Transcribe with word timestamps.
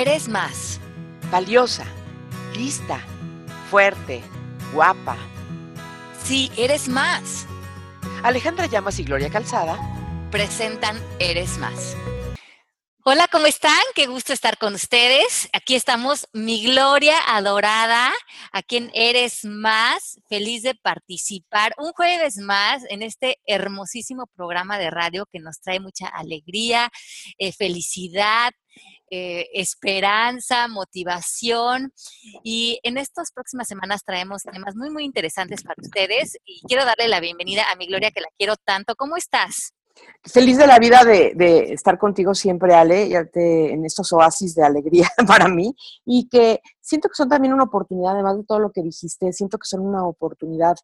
eres 0.00 0.28
más. 0.28 0.78
Valiosa, 1.30 1.86
lista, 2.54 3.00
fuerte, 3.70 4.22
guapa. 4.72 5.16
Sí, 6.22 6.50
eres 6.56 6.88
más. 6.88 7.46
Alejandra 8.22 8.66
Llamas 8.66 8.98
y 8.98 9.04
Gloria 9.04 9.30
Calzada 9.30 9.78
presentan 10.30 11.00
Eres 11.18 11.56
más. 11.58 11.96
Hola, 13.08 13.28
¿cómo 13.30 13.46
están? 13.46 13.80
Qué 13.94 14.06
gusto 14.06 14.32
estar 14.32 14.58
con 14.58 14.74
ustedes. 14.74 15.48
Aquí 15.52 15.76
estamos, 15.76 16.26
mi 16.32 16.64
Gloria 16.64 17.16
adorada, 17.28 18.12
a 18.50 18.62
quien 18.62 18.90
eres 18.94 19.44
más, 19.44 20.20
feliz 20.28 20.62
de 20.62 20.74
participar 20.74 21.72
un 21.78 21.92
jueves 21.92 22.38
más 22.38 22.82
en 22.90 23.02
este 23.02 23.38
hermosísimo 23.46 24.26
programa 24.34 24.76
de 24.76 24.90
radio 24.90 25.24
que 25.30 25.38
nos 25.38 25.60
trae 25.60 25.78
mucha 25.78 26.08
alegría, 26.08 26.90
eh, 27.38 27.52
felicidad, 27.52 28.50
eh, 29.10 29.48
esperanza, 29.54 30.68
motivación. 30.68 31.92
Y 32.42 32.80
en 32.82 32.98
estas 32.98 33.32
próximas 33.32 33.68
semanas 33.68 34.02
traemos 34.04 34.42
temas 34.42 34.74
muy, 34.76 34.90
muy 34.90 35.04
interesantes 35.04 35.62
para 35.62 35.80
ustedes. 35.80 36.36
Y 36.44 36.62
quiero 36.66 36.84
darle 36.84 37.08
la 37.08 37.20
bienvenida 37.20 37.64
a 37.70 37.76
mi 37.76 37.86
Gloria, 37.86 38.10
que 38.10 38.20
la 38.20 38.28
quiero 38.36 38.56
tanto. 38.56 38.94
¿Cómo 38.96 39.16
estás? 39.16 39.72
Feliz 40.24 40.58
de 40.58 40.66
la 40.66 40.78
vida 40.78 41.04
de, 41.04 41.72
estar 41.72 41.98
contigo 41.98 42.34
siempre, 42.34 42.74
Ale, 42.74 43.14
en 43.34 43.84
estos 43.84 44.12
oasis 44.12 44.54
de 44.54 44.64
alegría 44.64 45.08
para 45.26 45.48
mí, 45.48 45.74
y 46.04 46.28
que 46.28 46.60
siento 46.80 47.08
que 47.08 47.14
son 47.14 47.28
también 47.28 47.54
una 47.54 47.64
oportunidad, 47.64 48.14
además 48.14 48.36
de 48.36 48.44
todo 48.44 48.58
lo 48.58 48.72
que 48.72 48.82
dijiste, 48.82 49.32
siento 49.32 49.56
que 49.58 49.66
son 49.66 49.80
una 49.80 50.04
oportunidad 50.04 50.76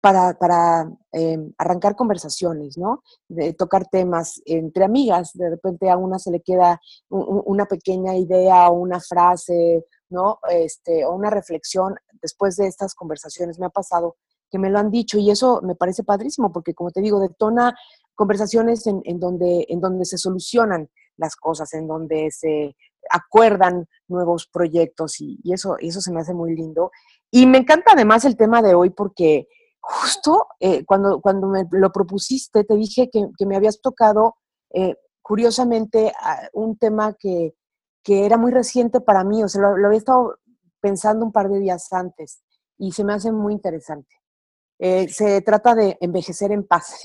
para, 0.00 0.34
para 0.38 0.90
em, 1.12 1.52
arrancar 1.58 1.94
conversaciones, 1.94 2.78
¿no? 2.78 3.02
De 3.28 3.52
tocar 3.52 3.86
temas 3.86 4.40
entre 4.46 4.84
amigas, 4.84 5.32
de 5.34 5.50
repente 5.50 5.90
a 5.90 5.96
una 5.96 6.18
se 6.18 6.30
le 6.30 6.40
queda 6.40 6.80
una 7.08 7.66
pequeña 7.66 8.16
idea 8.16 8.68
o 8.68 8.74
una 8.74 9.00
frase, 9.00 9.84
¿no? 10.08 10.38
Este, 10.48 11.04
o 11.04 11.14
una 11.14 11.30
reflexión 11.30 11.94
después 12.22 12.56
de 12.56 12.66
estas 12.66 12.94
conversaciones. 12.94 13.58
Me 13.58 13.66
ha 13.66 13.70
pasado 13.70 14.16
que 14.50 14.58
me 14.58 14.70
lo 14.70 14.78
han 14.78 14.90
dicho 14.90 15.18
y 15.18 15.30
eso 15.30 15.60
me 15.62 15.74
parece 15.74 16.02
padrísimo 16.02 16.52
porque, 16.52 16.74
como 16.74 16.90
te 16.90 17.00
digo, 17.00 17.20
detona 17.20 17.74
conversaciones 18.14 18.86
en, 18.86 19.18
donde, 19.18 19.64
en 19.68 19.80
donde 19.80 20.04
se 20.04 20.18
solucionan 20.18 20.90
las 21.16 21.36
cosas, 21.36 21.72
en 21.72 21.86
donde 21.86 22.30
se 22.30 22.76
acuerdan 23.10 23.86
nuevos 24.08 24.46
proyectos 24.46 25.20
y, 25.20 25.40
eso, 25.52 25.76
eso 25.78 26.00
se 26.00 26.12
me 26.12 26.20
hace 26.20 26.34
muy 26.34 26.54
lindo. 26.54 26.90
Y 27.30 27.46
me 27.46 27.58
encanta 27.58 27.92
además 27.92 28.24
el 28.24 28.36
tema 28.36 28.60
de 28.60 28.74
hoy 28.74 28.90
porque 28.90 29.48
justo 29.80 30.46
eh, 30.60 30.84
cuando, 30.84 31.20
cuando 31.20 31.48
me 31.48 31.64
lo 31.70 31.90
propusiste, 31.90 32.64
te 32.64 32.74
dije 32.76 33.10
que, 33.10 33.46
me 33.46 33.56
habías 33.56 33.80
tocado, 33.80 34.36
eh, 34.72 34.96
curiosamente, 35.22 36.12
un 36.52 36.76
tema 36.76 37.14
que, 37.18 37.54
era 38.06 38.36
muy 38.36 38.50
reciente 38.50 39.00
para 39.00 39.22
mí, 39.22 39.44
o 39.44 39.48
sea, 39.48 39.62
lo, 39.62 39.86
había 39.86 39.98
estado 39.98 40.36
pensando 40.80 41.24
un 41.24 41.30
par 41.30 41.48
de 41.48 41.60
días 41.60 41.92
antes 41.92 42.42
y 42.76 42.90
se 42.90 43.04
me 43.04 43.12
hace 43.12 43.30
muy 43.30 43.52
interesante. 43.52 44.20
Eh, 44.82 45.08
se 45.08 45.42
trata 45.42 45.74
de 45.74 45.96
envejecer 46.00 46.50
en 46.52 46.66
paz. 46.66 47.00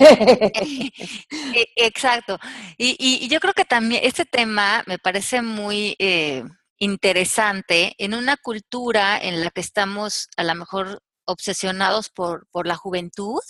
E, 1.54 1.68
exacto. 1.76 2.38
Y, 2.76 3.28
yo 3.28 3.38
creo 3.40 3.54
que 3.54 3.64
también 3.64 4.02
este 4.04 4.24
tema 4.24 4.82
me 4.86 4.98
parece 4.98 5.40
muy 5.40 5.94
eh, 5.98 6.42
interesante 6.78 7.94
en 7.98 8.14
una 8.14 8.36
cultura 8.36 9.18
en 9.18 9.40
la 9.40 9.50
que 9.50 9.60
estamos 9.60 10.28
a 10.36 10.44
lo 10.44 10.54
mejor 10.54 11.02
obsesionados 11.26 12.08
por, 12.08 12.46
por 12.50 12.66
la 12.66 12.76
juventud 12.76 13.40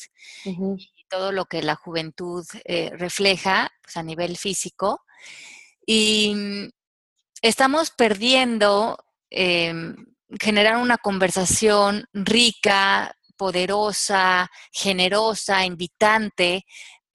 y 0.45 1.05
todo 1.09 1.33
lo 1.33 1.45
que 1.45 1.63
la 1.63 1.77
juventud 1.77 2.45
eh, 2.65 2.91
refleja 2.97 3.71
pues, 3.83 3.97
a 3.97 4.03
nivel 4.03 4.37
físico. 4.37 5.03
Y 5.87 6.35
mm, 6.35 6.71
estamos 7.43 7.91
perdiendo 7.91 8.99
em, 9.31 9.95
generar 10.41 10.79
una 10.79 10.99
conversación 10.99 12.07
rica, 12.13 13.17
poderosa, 13.37 14.51
generosa, 14.73 15.65
invitante 15.65 16.65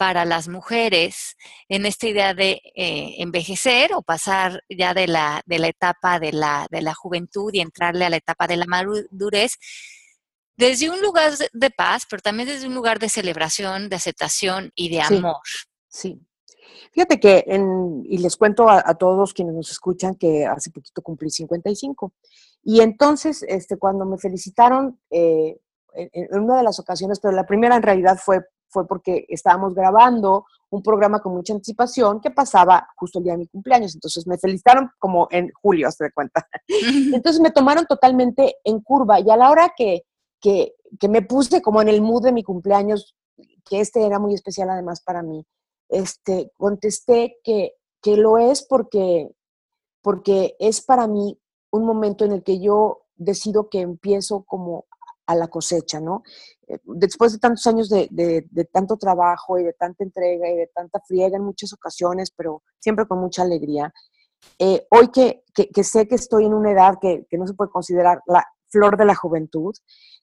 para 0.01 0.25
las 0.25 0.47
mujeres 0.47 1.37
en 1.69 1.85
esta 1.85 2.07
idea 2.07 2.33
de 2.33 2.59
eh, 2.75 3.17
envejecer 3.19 3.93
o 3.93 4.01
pasar 4.01 4.63
ya 4.67 4.95
de 4.95 5.05
la, 5.05 5.43
de 5.45 5.59
la 5.59 5.67
etapa 5.67 6.19
de 6.19 6.31
la, 6.31 6.65
de 6.71 6.81
la 6.81 6.95
juventud 6.95 7.53
y 7.53 7.59
entrarle 7.59 8.05
a 8.05 8.09
la 8.09 8.17
etapa 8.17 8.47
de 8.47 8.57
la 8.57 8.65
madurez 8.65 9.59
desde 10.61 10.91
un 10.91 11.01
lugar 11.01 11.33
de 11.51 11.69
paz, 11.71 12.05
pero 12.07 12.21
también 12.21 12.47
desde 12.47 12.67
un 12.67 12.75
lugar 12.75 12.99
de 12.99 13.09
celebración, 13.09 13.89
de 13.89 13.95
aceptación 13.95 14.71
y 14.75 14.89
de 14.89 15.01
amor. 15.01 15.37
Sí. 15.89 16.21
Fíjate 16.91 17.19
que, 17.19 17.43
en, 17.47 18.03
y 18.05 18.19
les 18.19 18.37
cuento 18.37 18.69
a, 18.69 18.93
todos 18.93 19.33
quienes 19.33 19.55
nos 19.55 19.71
escuchan 19.71 20.13
que 20.13 20.45
hace 20.45 20.69
poquito 20.69 21.01
cumplí 21.01 21.31
55. 21.31 22.13
Y 22.63 22.81
entonces, 22.81 23.43
este, 23.47 23.77
cuando 23.77 24.05
me 24.05 24.19
felicitaron, 24.19 24.99
eh, 25.09 25.57
en, 25.95 26.39
una 26.39 26.57
de 26.57 26.63
las 26.63 26.79
ocasiones, 26.79 27.19
pero 27.19 27.33
la 27.33 27.47
primera 27.47 27.75
en 27.75 27.81
realidad 27.81 28.19
fue, 28.23 28.41
fue 28.69 28.87
porque 28.87 29.25
estábamos 29.29 29.73
grabando 29.73 30.45
un 30.69 30.83
programa 30.83 31.21
con 31.21 31.33
mucha 31.33 31.53
anticipación 31.53 32.21
que 32.21 32.29
pasaba 32.29 32.87
justo 32.95 33.17
el 33.17 33.23
día 33.23 33.33
de 33.33 33.39
mi 33.39 33.47
cumpleaños. 33.47 33.95
Entonces 33.95 34.27
me 34.27 34.37
felicitaron 34.37 34.91
como 34.99 35.27
en 35.31 35.51
julio, 35.59 35.87
hasta 35.87 36.05
de 36.05 36.11
cuenta. 36.11 36.47
Entonces 37.13 37.41
me 37.41 37.49
tomaron 37.49 37.87
totalmente 37.87 38.57
en 38.63 38.79
curva 38.81 39.19
y 39.19 39.31
a 39.31 39.37
la 39.37 39.49
hora 39.49 39.73
que, 39.75 40.03
que, 40.41 40.75
que, 40.99 41.07
me 41.07 41.21
puse 41.21 41.61
como 41.61 41.81
en 41.81 41.87
el 41.87 42.01
mood 42.01 42.23
de 42.23 42.31
mi 42.31 42.43
cumpleaños, 42.43 43.15
que 43.65 43.79
este 43.79 44.05
era 44.05 44.19
muy 44.19 44.33
especial 44.33 44.69
además 44.69 45.01
para 45.01 45.21
mí, 45.23 45.45
este, 45.89 46.51
contesté 46.57 47.37
que, 47.43 47.73
que 48.01 48.17
lo 48.17 48.37
es 48.37 48.65
porque, 48.67 49.29
porque 50.01 50.55
es 50.59 50.81
para 50.81 51.07
mí 51.07 51.37
un 51.71 51.85
momento 51.85 52.25
en 52.25 52.33
el 52.33 52.43
que 52.43 52.59
yo 52.59 53.03
decido 53.15 53.69
que 53.69 53.81
empiezo 53.81 54.43
como 54.43 54.85
a 55.27 55.35
la 55.35 55.47
cosecha, 55.47 55.99
¿no? 55.99 56.23
Eh, 56.67 56.79
después 56.83 57.31
de 57.31 57.39
tantos 57.39 57.65
años 57.67 57.89
de, 57.89 58.47
tanto 58.71 58.97
trabajo 58.97 59.57
y 59.59 59.63
de 59.63 59.73
tanta 59.73 60.03
entrega 60.03 60.49
y 60.49 60.57
de 60.57 60.67
tanta 60.67 60.99
friega 61.01 61.37
en 61.37 61.43
muchas 61.43 61.73
ocasiones, 61.73 62.31
pero 62.35 62.63
siempre 62.79 63.07
con 63.07 63.19
mucha 63.19 63.43
alegría, 63.43 63.93
eh, 64.57 64.87
hoy 64.89 65.09
que, 65.09 65.43
sé 65.83 66.07
que 66.07 66.15
estoy 66.15 66.45
en 66.45 66.53
una 66.53 66.71
edad 66.71 66.95
que, 66.99 67.25
no 67.37 67.47
se 67.47 67.53
puede 67.53 67.71
considerar 67.71 68.21
la 68.25 68.45
flor 68.71 68.97
de 68.97 69.05
la 69.05 69.15
juventud, 69.15 69.73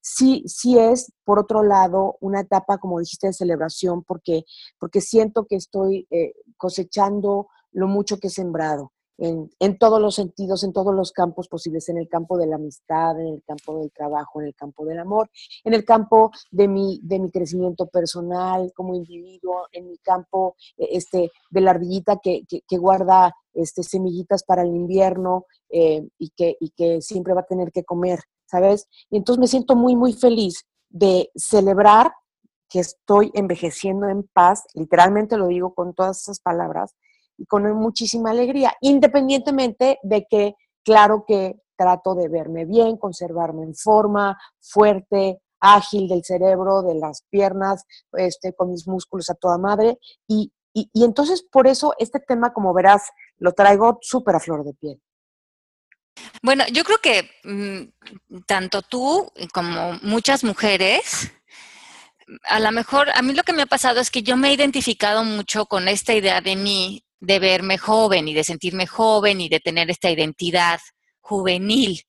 sí, 0.00 0.42
sí 0.46 0.78
es, 0.78 1.12
por 1.24 1.38
otro 1.38 1.62
lado, 1.62 2.16
una 2.20 2.40
etapa, 2.40 2.78
como 2.78 2.98
dijiste, 2.98 3.28
de 3.28 3.32
celebración, 3.32 4.02
porque, 4.02 4.44
porque 4.78 5.00
siento 5.00 5.46
que 5.46 5.56
estoy 5.56 6.06
eh, 6.10 6.32
cosechando 6.56 7.48
lo 7.72 7.86
mucho 7.86 8.18
que 8.18 8.28
he 8.28 8.30
sembrado 8.30 8.92
en, 9.18 9.78
todos 9.78 10.00
los 10.00 10.14
sentidos, 10.14 10.62
en 10.62 10.72
todos 10.72 10.94
los 10.94 11.12
campos 11.12 11.48
posibles, 11.48 11.88
en 11.88 11.98
el 11.98 12.08
campo 12.08 12.38
de 12.38 12.46
la 12.46 12.56
amistad, 12.56 13.20
en 13.20 13.34
el 13.34 13.42
campo 13.42 13.78
del 13.78 13.90
trabajo, 13.90 14.40
en 14.40 14.46
el 14.46 14.54
campo 14.54 14.84
del 14.84 15.00
amor, 15.00 15.28
en 15.64 15.74
el 15.74 15.84
campo 15.84 16.30
de 16.50 16.68
mi, 16.68 17.00
de 17.02 17.18
mi 17.18 17.30
crecimiento 17.30 17.86
personal 17.86 18.72
como 18.74 18.94
individuo, 18.94 19.66
en 19.72 19.88
mi 19.88 19.98
campo 19.98 20.56
e, 20.76 20.96
este, 20.96 21.30
de 21.50 21.60
la 21.60 21.72
ardillita 21.72 22.18
que, 22.22 22.44
guarda 22.78 23.34
este, 23.54 23.82
semillitas 23.82 24.44
para 24.44 24.62
el 24.62 24.68
invierno 24.68 25.46
eh, 25.68 26.06
y, 26.18 26.30
que, 26.30 26.56
y 26.60 26.70
que 26.70 27.02
siempre 27.02 27.34
va 27.34 27.40
a 27.40 27.46
tener 27.46 27.72
que 27.72 27.84
comer, 27.84 28.20
¿sabes? 28.50 28.88
Y 29.10 29.18
entonces 29.18 29.40
me 29.40 29.46
siento 29.46 29.76
muy, 29.76 29.96
muy 29.96 30.12
feliz 30.12 30.64
de 30.88 31.30
celebrar 31.36 32.12
que 32.68 32.80
estoy 32.80 33.30
envejeciendo 33.34 34.08
en 34.08 34.28
paz, 34.32 34.64
literalmente 34.74 35.36
lo 35.36 35.46
digo 35.46 35.74
con 35.74 35.94
todas 35.94 36.20
esas 36.20 36.40
palabras, 36.40 36.94
y 37.38 37.46
con 37.46 37.70
muchísima 37.74 38.30
alegría, 38.30 38.74
independientemente 38.80 39.98
de 40.02 40.26
que, 40.28 40.54
claro 40.84 41.24
que 41.26 41.60
trato 41.76 42.14
de 42.14 42.28
verme 42.28 42.64
bien, 42.64 42.96
conservarme 42.96 43.62
en 43.62 43.74
forma, 43.74 44.36
fuerte, 44.60 45.40
ágil 45.60 46.08
del 46.08 46.24
cerebro, 46.24 46.82
de 46.82 46.96
las 46.96 47.22
piernas, 47.30 47.84
este, 48.12 48.52
con 48.54 48.70
mis 48.70 48.86
músculos 48.86 49.30
a 49.30 49.34
toda 49.34 49.58
madre. 49.58 49.98
Y, 50.26 50.52
y, 50.72 51.04
entonces 51.04 51.44
por 51.50 51.66
eso 51.66 51.94
este 51.98 52.20
tema, 52.20 52.52
como 52.52 52.74
verás, 52.74 53.02
lo 53.38 53.52
traigo 53.52 53.98
súper 54.00 54.34
a 54.36 54.40
flor 54.40 54.64
de 54.64 54.74
piel. 54.74 55.00
Bueno, 56.42 56.64
yo 56.72 56.84
creo 56.84 56.98
que 56.98 57.30
mm, 57.44 58.40
tanto 58.46 58.82
tú 58.82 59.30
como 59.52 59.98
muchas 60.02 60.44
mujeres, 60.44 61.32
a 62.44 62.60
lo 62.60 62.70
mejor 62.72 63.10
a 63.10 63.22
mí 63.22 63.32
lo 63.32 63.42
que 63.42 63.52
me 63.52 63.62
ha 63.62 63.66
pasado 63.66 64.00
es 64.00 64.10
que 64.10 64.22
yo 64.22 64.36
me 64.36 64.50
he 64.50 64.52
identificado 64.52 65.24
mucho 65.24 65.66
con 65.66 65.88
esta 65.88 66.14
idea 66.14 66.40
de 66.40 66.56
mí 66.56 67.04
de 67.20 67.38
verme 67.38 67.78
joven 67.78 68.28
y 68.28 68.34
de 68.34 68.44
sentirme 68.44 68.86
joven 68.86 69.40
y 69.40 69.48
de 69.48 69.60
tener 69.60 69.90
esta 69.90 70.10
identidad 70.10 70.80
juvenil, 71.20 72.02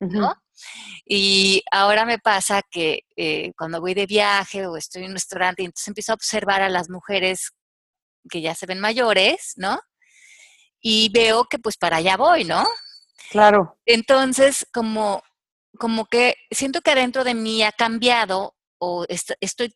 ¿no? 0.00 0.34
Y 1.06 1.62
ahora 1.72 2.04
me 2.04 2.18
pasa 2.18 2.62
que 2.70 3.04
eh, 3.16 3.52
cuando 3.56 3.80
voy 3.80 3.94
de 3.94 4.06
viaje 4.06 4.66
o 4.66 4.76
estoy 4.76 5.04
en 5.04 5.10
un 5.10 5.14
restaurante, 5.14 5.62
entonces 5.62 5.88
empiezo 5.88 6.12
a 6.12 6.16
observar 6.16 6.62
a 6.62 6.68
las 6.68 6.90
mujeres 6.90 7.52
que 8.28 8.42
ya 8.42 8.54
se 8.54 8.66
ven 8.66 8.80
mayores, 8.80 9.54
¿no? 9.56 9.80
Y 10.80 11.10
veo 11.10 11.44
que 11.44 11.58
pues 11.58 11.76
para 11.76 11.98
allá 11.98 12.16
voy, 12.16 12.44
¿no? 12.44 12.66
Claro. 13.30 13.78
Entonces, 13.86 14.66
como, 14.72 15.22
como 15.78 16.06
que 16.06 16.34
siento 16.50 16.80
que 16.80 16.90
adentro 16.90 17.24
de 17.24 17.34
mí 17.34 17.62
ha 17.62 17.72
cambiado 17.72 18.54
o 18.78 19.06
estoy 19.08 19.74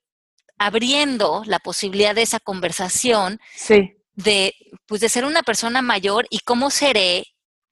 abriendo 0.59 1.43
la 1.47 1.59
posibilidad 1.59 2.15
de 2.15 2.23
esa 2.23 2.41
conversación 2.41 3.41
sí 3.55 3.97
de, 4.15 4.55
pues 4.87 5.01
de 5.01 5.09
ser 5.09 5.25
una 5.25 5.43
persona 5.43 5.83
mayor 5.83 6.27
y 6.31 6.41
cómo 6.41 6.71
seré 6.71 7.25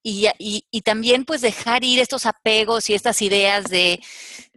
y, 0.05 0.27
y, 0.39 0.81
también 0.81 1.25
pues 1.25 1.43
dejar 1.43 1.85
ir 1.85 2.01
estos 2.01 2.27
apegos 2.27 2.91
y 2.91 2.95
estas 2.95 3.23
ideas 3.23 3.67
de 3.71 4.01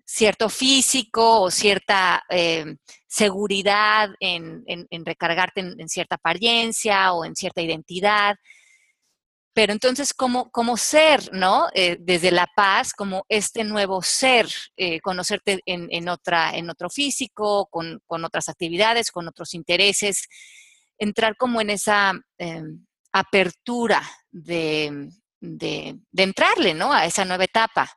cierto 0.03 0.50
físico 0.50 1.41
o 1.41 1.51
cierta 1.51 2.23
eh, 2.29 2.77
seguridad 3.06 4.09
en, 4.19 4.65
recargarte 5.06 5.61
en, 5.61 5.88
cierta 5.88 6.15
apariencia 6.15 7.13
o 7.13 7.25
en 7.25 7.35
cierta 7.35 7.61
identidad. 7.61 8.38
Pero 9.56 9.72
entonces, 9.72 10.13
como, 10.13 10.52
como 10.52 10.75
ser, 10.75 11.31
¿no? 11.31 11.69
Eh, 11.74 11.98
desde 12.00 12.30
la 12.30 12.46
paz, 12.56 12.94
como 12.94 13.25
este 13.30 13.63
nuevo 13.63 14.02
ser, 14.04 14.48
eh, 14.75 15.00
conocerte 15.00 15.62
en, 15.66 16.10
otra, 16.10 16.56
en 16.56 16.69
otro 16.69 16.90
físico, 16.90 17.68
con, 17.72 18.02
otras 18.07 18.50
actividades, 18.50 19.12
con 19.12 19.30
otros 19.30 19.54
intereses, 19.54 20.28
entrar 20.98 21.38
como 21.38 21.62
en 21.62 21.69
esa 21.69 22.13
apertura 23.13 24.04
de, 24.30 25.10
de, 25.40 25.98
entrarle, 26.18 26.74
¿no? 26.74 26.92
A 26.92 27.06
esa 27.06 27.25
nueva 27.25 27.46
etapa. 27.46 27.90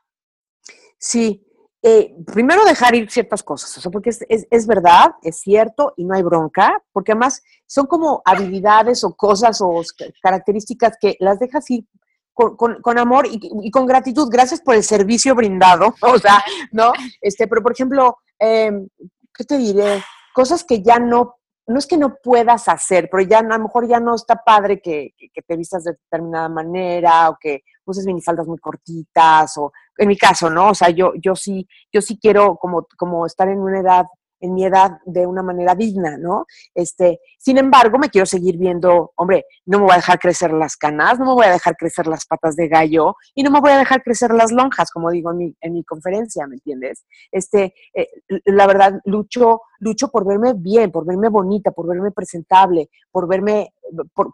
Sí, 0.97 1.45
eh, 1.81 2.13
primero 2.25 2.65
dejar 2.65 2.93
ir 2.95 3.09
ciertas 3.09 3.41
cosas, 3.41 3.87
porque 3.91 4.09
es, 4.09 4.67
verdad, 4.67 5.11
es 5.21 5.39
cierto 5.39 5.93
y 5.95 6.03
no 6.03 6.13
hay 6.13 6.23
bronca, 6.23 6.83
porque 6.91 7.13
además 7.13 7.41
son 7.65 7.85
como 7.87 8.21
habilidades 8.25 9.03
o 9.03 9.15
cosas 9.15 9.61
o 9.61 9.81
características 10.21 10.97
que 10.99 11.15
las 11.19 11.39
dejas 11.39 11.69
ir 11.71 11.85
con, 12.33 12.97
amor 12.97 13.27
y, 13.29 13.71
con 13.71 13.85
gratitud. 13.85 14.29
Gracias 14.29 14.61
por 14.61 14.75
el 14.75 14.83
servicio 14.83 15.35
brindado, 15.35 15.93
o 16.01 16.17
sea, 16.17 16.43
¿no? 16.71 16.91
Este, 17.21 17.47
pero 17.47 17.61
por 17.61 17.71
ejemplo, 17.71 18.17
em, 18.37 18.87
¿qué 19.33 19.43
te 19.45 19.57
diré? 19.57 20.03
Cosas 20.33 20.63
que 20.63 20.81
ya 20.81 20.99
no 20.99 21.39
no 21.69 21.77
es 21.77 21.85
que 21.85 21.97
no 21.97 22.15
puedas 22.15 22.67
hacer, 22.67 23.09
pero 23.11 23.23
ya 23.23 23.39
a 23.39 23.43
lo 23.43 23.59
mejor 23.59 23.87
ya 23.87 23.99
no 23.99 24.15
está 24.15 24.41
padre 24.43 24.81
que, 24.81 25.13
te 25.47 25.55
vistas 25.55 25.83
de 25.83 25.91
determinada 25.91 26.49
manera 26.49 27.29
o 27.29 27.37
que 27.39 27.61
uses 27.89 28.05
minifaldas 28.05 28.47
muy 28.47 28.57
cortitas 28.59 29.57
o 29.57 29.71
en 29.97 30.07
mi 30.07 30.17
caso, 30.17 30.49
¿no? 30.49 30.69
O 30.69 30.75
sea, 30.75 30.89
yo, 30.89 31.13
yo 31.21 31.35
sí, 31.35 31.67
yo 31.91 32.01
sí 32.01 32.17
quiero 32.21 32.55
como, 32.57 32.87
como 32.97 33.25
estar 33.25 33.49
en 33.49 33.59
una 33.59 33.79
edad 33.79 34.05
en 34.39 34.53
mi 34.53 34.65
edad 34.65 34.99
de 35.05 35.25
una 35.25 35.43
manera 35.43 35.75
digna, 35.75 36.17
¿no? 36.17 36.45
Este, 36.73 37.19
sin 37.37 37.57
embargo, 37.57 37.97
me 37.97 38.09
quiero 38.09 38.25
seguir 38.25 38.57
viendo, 38.57 39.11
hombre, 39.15 39.45
no 39.65 39.79
me 39.79 39.85
voy 39.85 39.93
a 39.93 39.97
dejar 39.97 40.19
crecer 40.19 40.51
las 40.53 40.77
canas, 40.77 41.19
no 41.19 41.25
me 41.25 41.33
voy 41.33 41.45
a 41.45 41.51
dejar 41.51 41.75
crecer 41.75 42.07
las 42.07 42.25
patas 42.25 42.55
de 42.55 42.67
gallo 42.67 43.15
y 43.35 43.43
no 43.43 43.51
me 43.51 43.59
voy 43.59 43.71
a 43.71 43.77
dejar 43.77 44.01
crecer 44.01 44.31
las 44.31 44.51
lonjas, 44.51 44.91
como 44.91 45.11
digo 45.11 45.31
en 45.31 45.37
mi, 45.37 45.55
en 45.61 45.73
mi 45.73 45.83
conferencia, 45.83 46.47
¿me 46.47 46.55
entiendes? 46.55 47.05
Este, 47.31 47.73
eh, 47.93 48.07
la 48.45 48.67
verdad, 48.67 48.99
lucho, 49.05 49.61
lucho 49.79 50.09
por 50.09 50.25
verme 50.25 50.53
bien, 50.55 50.91
por 50.91 51.05
verme 51.05 51.29
bonita, 51.29 51.71
por 51.71 51.87
verme 51.87 52.11
presentable, 52.11 52.89
por 53.11 53.27
verme, 53.27 53.73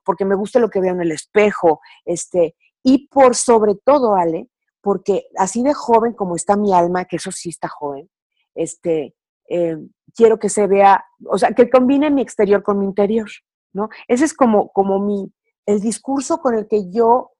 porque 0.03 0.25
me 0.25 0.35
gusta 0.35 0.59
lo 0.59 0.69
que 0.69 0.81
veo 0.81 0.93
en 0.93 1.01
el 1.01 1.11
espejo, 1.11 1.81
este, 2.03 2.55
y 2.87 3.07
por 3.07 3.35
sobre 3.35 3.73
todo, 3.73 4.15
Ale, 4.15 4.47
porque 4.79 5.25
así 5.37 5.63
de 5.63 5.73
joven 5.73 6.13
como 6.13 6.35
está 6.35 6.55
mi 6.55 6.71
alma, 6.71 7.05
que 7.05 7.15
eso 7.15 7.31
sí 7.31 7.49
está 7.49 7.67
joven, 7.67 8.11
este, 8.53 9.15
eh, 9.49 9.75
quiero 10.15 10.37
que 10.37 10.49
se 10.49 10.67
vea, 10.67 11.03
o 11.25 11.39
sea, 11.39 11.51
que 11.53 11.67
combine 11.67 12.11
mi 12.11 12.21
exterior 12.21 12.61
con 12.61 12.77
mi 12.77 12.85
interior, 12.85 13.27
¿no? 13.73 13.89
Ese 14.07 14.25
es 14.25 14.35
como, 14.35 14.69
como 14.71 14.99
mi, 14.99 15.33
el 15.65 15.81
discurso 15.81 16.37
con 16.37 16.53
el 16.53 16.67
que 16.67 16.91
yo 16.91 17.31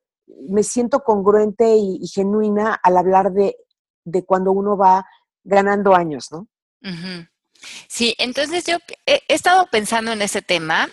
me 0.49 0.63
siento 0.63 1.01
congruente 1.01 1.75
y, 1.77 2.07
genuina 2.07 2.73
al 2.73 2.97
hablar 2.97 3.31
de, 3.31 3.55
de, 4.03 4.25
cuando 4.25 4.51
uno 4.51 4.75
va 4.75 5.05
ganando 5.43 5.93
años, 5.95 6.31
¿no? 6.31 6.47
Sí, 7.87 8.15
entonces 8.17 8.65
yo 8.65 8.77
he, 9.05 9.21
estado 9.27 9.67
pensando 9.71 10.11
en 10.11 10.23
ese 10.23 10.41
tema 10.41 10.89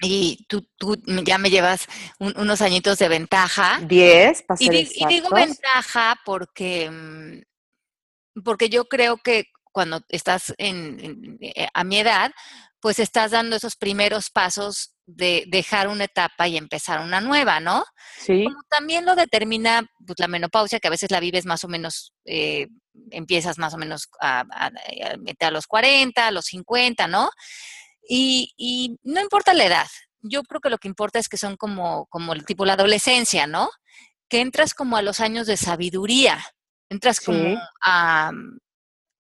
y 0.00 0.44
tú, 0.48 0.68
tú 0.76 1.00
ya 1.24 1.38
me 1.38 1.50
llevas 1.50 1.86
unos 2.18 2.60
añitos 2.60 2.98
de 2.98 3.08
ventaja. 3.08 3.80
Diez, 3.82 4.42
para 4.42 4.58
y, 4.60 4.88
y 4.94 5.06
digo 5.06 5.28
ventaja 5.30 6.18
porque, 6.24 6.90
mm, 6.90 8.42
porque 8.42 8.68
yo 8.68 8.86
creo 8.86 9.16
que 9.18 9.44
cuando 9.74 10.00
estás 10.08 10.54
en, 10.58 11.38
eh, 11.40 11.68
a 11.72 11.84
mi 11.84 11.98
edad, 11.98 12.32
pues 12.80 12.98
estás 12.98 13.30
dando 13.30 13.56
esos 13.56 13.76
primeros 13.76 14.30
pasos 14.30 14.94
de 15.06 15.44
dejar 15.48 15.88
una 15.88 16.04
etapa 16.04 16.46
y 16.48 16.56
empezar 16.56 17.00
una 17.00 17.20
nueva, 17.20 17.58
¿no? 17.58 17.84
Sí. 18.18 18.44
Como 18.44 18.62
también 18.68 19.04
lo 19.04 19.16
determina 19.16 19.86
pues, 20.06 20.18
la 20.18 20.28
menopausia, 20.28 20.80
que 20.80 20.88
a 20.88 20.90
veces 20.90 21.10
la 21.10 21.18
vives 21.18 21.46
más 21.46 21.64
o 21.64 21.68
menos, 21.68 22.12
eh, 22.24 22.68
empiezas 23.10 23.58
más 23.58 23.74
o 23.74 23.78
menos 23.78 24.08
a, 24.20 24.44
meter 25.18 25.48
a, 25.48 25.50
los 25.50 25.66
40, 25.66 26.26
a 26.26 26.30
los 26.30 26.44
50, 26.44 27.08
¿no? 27.08 27.30
Y, 28.08 28.98
no 29.02 29.20
importa 29.20 29.54
la 29.54 29.64
edad, 29.64 29.86
yo 30.22 30.42
creo 30.42 30.60
que 30.60 30.70
lo 30.70 30.78
que 30.78 30.88
importa 30.88 31.18
es 31.18 31.28
que 31.28 31.36
son 31.36 31.56
como, 31.56 32.06
como 32.06 32.32
el 32.32 32.44
tipo 32.44 32.64
la 32.64 32.74
adolescencia, 32.74 33.46
¿no? 33.46 33.70
Que 34.28 34.40
entras 34.40 34.74
como 34.74 34.96
a 34.96 35.02
los 35.02 35.20
años 35.20 35.46
de 35.46 35.56
sabiduría, 35.56 36.44
entras 36.88 37.20
como 37.20 37.58
a, 37.82 38.32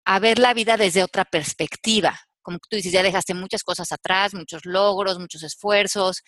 a 0.04 0.18
ver 0.18 0.38
la 0.38 0.54
vida 0.54 0.76
desde 0.76 1.02
otra 1.02 1.24
perspectiva. 1.24 2.20
Como 2.42 2.58
tú 2.58 2.76
dices, 2.76 2.92
ya 2.92 3.02
dejaste 3.02 3.34
muchas 3.34 3.62
cosas 3.62 3.92
atrás, 3.92 4.34
muchos 4.34 4.64
logros, 4.64 5.18
muchos 5.18 5.42
esfuerzos, 5.44 6.22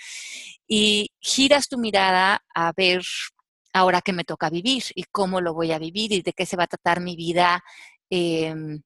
y 0.66 1.10
giras 1.20 1.68
tu 1.68 1.78
mirada 1.78 2.40
a 2.54 2.72
ver 2.76 3.02
ahora 3.72 4.00
qué 4.00 4.12
me 4.12 4.24
toca 4.24 4.48
vivir 4.48 4.84
y 4.94 5.04
cómo 5.04 5.40
lo 5.40 5.52
voy 5.52 5.72
a 5.72 5.78
vivir 5.78 6.12
y 6.12 6.22
de 6.22 6.32
qué 6.32 6.46
se 6.46 6.56
va 6.56 6.64
a 6.64 6.68
tratar 6.68 7.00
mi 7.00 7.16
vida, 7.16 7.62
em, 8.08 8.82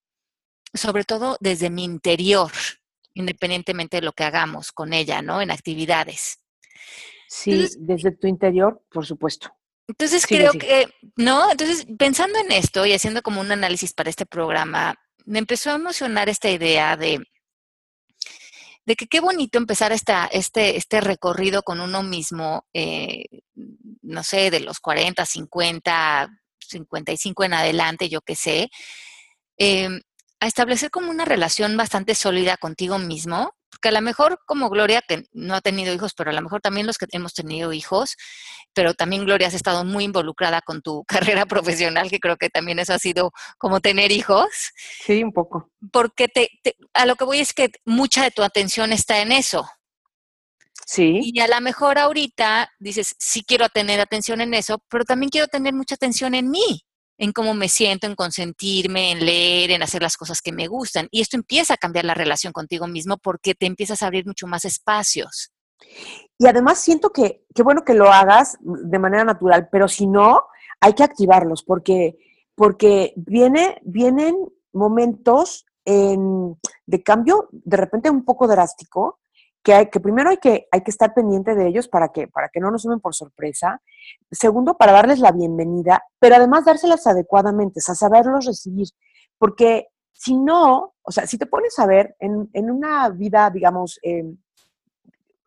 sobre 0.74 1.04
todo 1.04 1.36
desde 1.40 1.70
mi 1.70 1.84
interior, 1.84 2.50
independientemente 3.18 3.96
de 3.96 4.02
lo 4.02 4.12
que 4.12 4.24
hagamos 4.24 4.70
con 4.70 4.92
ella, 4.92 5.22
¿no? 5.22 5.42
En 5.42 5.50
actividades. 5.50 6.38
Sí, 7.28 7.68
desde 7.78 8.12
tu 8.12 8.28
interior, 8.28 8.80
por 8.90 9.04
supuesto. 9.04 9.50
Entonces 9.88 10.26
creo 10.26 10.52
que, 10.52 10.86
¿no? 11.16 11.50
Entonces, 11.50 11.86
pensando 11.98 12.38
en 12.38 12.52
esto 12.52 12.86
y 12.86 12.92
haciendo 12.92 13.22
como 13.22 13.40
un 13.40 13.50
análisis 13.50 13.92
para 13.92 14.10
este 14.10 14.24
programa, 14.24 14.94
me 15.24 15.40
empezó 15.40 15.70
a 15.70 15.74
emocionar 15.74 16.28
esta 16.28 16.48
idea 16.48 16.96
de, 16.96 17.20
de 18.86 18.96
que 18.96 19.06
qué 19.08 19.20
bonito 19.20 19.58
empezar 19.58 19.90
esta, 19.92 20.26
este, 20.26 20.76
este 20.76 21.00
recorrido 21.00 21.62
con 21.62 21.80
uno 21.80 22.02
mismo, 22.02 22.66
eh, 22.72 23.24
no 24.02 24.22
sé, 24.22 24.50
de 24.50 24.60
los 24.60 24.78
40, 24.78 25.26
50, 25.26 26.28
55 26.60 27.44
en 27.44 27.54
adelante, 27.54 28.08
yo 28.08 28.20
qué 28.20 28.36
sé, 28.36 28.70
em, 29.56 30.00
a 30.40 30.46
establecer 30.46 30.90
como 30.90 31.10
una 31.10 31.24
relación 31.24 31.76
bastante 31.76 32.14
sólida 32.14 32.56
contigo 32.56 32.98
mismo, 32.98 33.54
porque 33.70 33.88
a 33.88 33.92
lo 33.92 34.00
mejor 34.00 34.40
como 34.46 34.70
Gloria, 34.70 35.02
que 35.06 35.24
no 35.32 35.54
ha 35.54 35.60
tenido 35.60 35.92
hijos, 35.92 36.12
pero 36.16 36.30
a 36.30 36.32
lo 36.32 36.42
mejor 36.42 36.60
también 36.60 36.86
los 36.86 36.98
que 36.98 37.06
hemos 37.12 37.34
tenido 37.34 37.72
hijos, 37.72 38.16
pero 38.72 38.94
también 38.94 39.24
Gloria 39.24 39.48
has 39.48 39.54
estado 39.54 39.84
muy 39.84 40.04
involucrada 40.04 40.60
con 40.62 40.82
tu 40.82 41.04
carrera 41.08 41.46
profesional, 41.46 42.10
que 42.10 42.20
creo 42.20 42.36
que 42.36 42.50
también 42.50 42.78
eso 42.78 42.94
ha 42.94 42.98
sido 42.98 43.32
como 43.58 43.80
tener 43.80 44.12
hijos. 44.12 44.48
Sí, 45.04 45.22
un 45.22 45.32
poco. 45.32 45.70
Porque 45.92 46.28
te, 46.28 46.50
a 46.94 47.06
lo 47.06 47.16
que 47.16 47.24
voy 47.24 47.38
es 47.38 47.52
que 47.52 47.70
mucha 47.84 48.22
de 48.22 48.30
tu 48.30 48.42
atención 48.42 48.92
está 48.92 49.20
en 49.20 49.32
eso. 49.32 49.68
Sí. 50.86 51.20
Y 51.22 51.38
a 51.40 51.48
lo 51.48 51.60
mejor 51.60 51.98
ahorita 51.98 52.70
dices, 52.78 53.14
sí 53.18 53.44
quiero 53.44 53.68
tener 53.68 54.00
atención 54.00 54.40
en 54.40 54.54
eso, 54.54 54.82
pero 54.88 55.04
también 55.04 55.28
quiero 55.28 55.46
tener 55.46 55.74
mucha 55.74 55.96
atención 55.96 56.34
en 56.34 56.50
mí 56.50 56.87
en 57.18 57.32
cómo 57.32 57.52
me 57.52 57.68
siento, 57.68 58.06
en 58.06 58.14
consentirme, 58.14 59.10
en 59.10 59.26
leer, 59.26 59.72
en 59.72 59.82
hacer 59.82 60.02
las 60.02 60.16
cosas 60.16 60.40
que 60.40 60.52
me 60.52 60.68
gustan. 60.68 61.08
Y 61.10 61.20
esto 61.20 61.36
empieza 61.36 61.74
a 61.74 61.76
cambiar 61.76 62.04
la 62.04 62.14
relación 62.14 62.52
contigo 62.52 62.86
mismo 62.86 63.18
porque 63.18 63.54
te 63.54 63.66
empiezas 63.66 64.02
a 64.02 64.06
abrir 64.06 64.24
mucho 64.24 64.46
más 64.46 64.64
espacios. 64.64 65.52
Y 66.38 66.46
además 66.46 66.78
siento 66.78 67.10
que, 67.10 67.44
qué 67.54 67.62
bueno 67.62 67.84
que 67.84 67.94
lo 67.94 68.10
hagas 68.12 68.56
de 68.60 68.98
manera 68.98 69.24
natural, 69.24 69.68
pero 69.70 69.88
si 69.88 70.06
no, 70.06 70.44
hay 70.80 70.92
que 70.94 71.02
activarlos 71.02 71.64
porque, 71.64 72.16
porque 72.54 73.12
viene, 73.16 73.80
vienen 73.82 74.36
momentos 74.72 75.66
de 75.84 77.02
cambio 77.02 77.48
de 77.50 77.76
repente 77.78 78.10
un 78.10 78.22
poco 78.22 78.46
drástico 78.46 79.20
que, 79.68 79.74
hay, 79.74 79.90
que 79.90 80.00
primero 80.00 80.30
hay 80.30 80.38
que, 80.38 80.66
hay 80.70 80.80
que 80.80 80.90
estar 80.90 81.12
pendiente 81.12 81.54
de 81.54 81.68
ellos 81.68 81.88
para 81.88 82.08
que, 82.08 82.26
para 82.26 82.48
que 82.48 82.58
no 82.58 82.70
nos 82.70 82.80
sumen 82.80 83.00
por 83.00 83.14
sorpresa. 83.14 83.82
Segundo, 84.30 84.78
para 84.78 84.92
darles 84.92 85.18
la 85.18 85.30
bienvenida, 85.30 86.02
pero 86.18 86.36
además 86.36 86.64
dárselas 86.64 87.06
adecuadamente, 87.06 87.80
o 87.80 87.82
sea, 87.82 87.94
saberlos 87.94 88.46
recibir. 88.46 88.88
Porque 89.36 89.88
si 90.14 90.34
no, 90.34 90.94
o 91.02 91.12
sea, 91.12 91.26
si 91.26 91.36
te 91.36 91.44
pones 91.44 91.78
a 91.78 91.84
ver 91.84 92.16
en, 92.18 92.48
en 92.54 92.70
una 92.70 93.10
vida, 93.10 93.50
digamos, 93.50 94.00
em, 94.00 94.38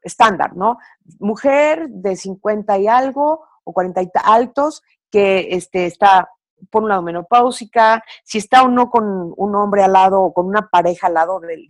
estándar, 0.04 0.56
¿no? 0.56 0.78
Mujer 1.18 1.90
de 1.90 2.16
50 2.16 2.78
y 2.78 2.88
algo 2.88 3.44
o 3.64 3.74
40 3.74 4.04
y 4.04 4.12
altos 4.24 4.84
que 5.10 5.48
este, 5.50 5.88
está 5.88 6.30
por 6.70 6.84
un 6.84 6.90
lado 6.90 7.02
menopáusica, 7.02 8.04
si 8.24 8.38
está 8.38 8.62
o 8.62 8.68
no 8.68 8.92
con 8.92 9.34
un 9.36 9.56
hombre 9.56 9.82
al 9.82 9.94
lado 9.94 10.22
o 10.22 10.32
con 10.32 10.46
una 10.46 10.70
pareja 10.70 11.08
al 11.08 11.16
lado 11.16 11.40
del, 11.40 11.68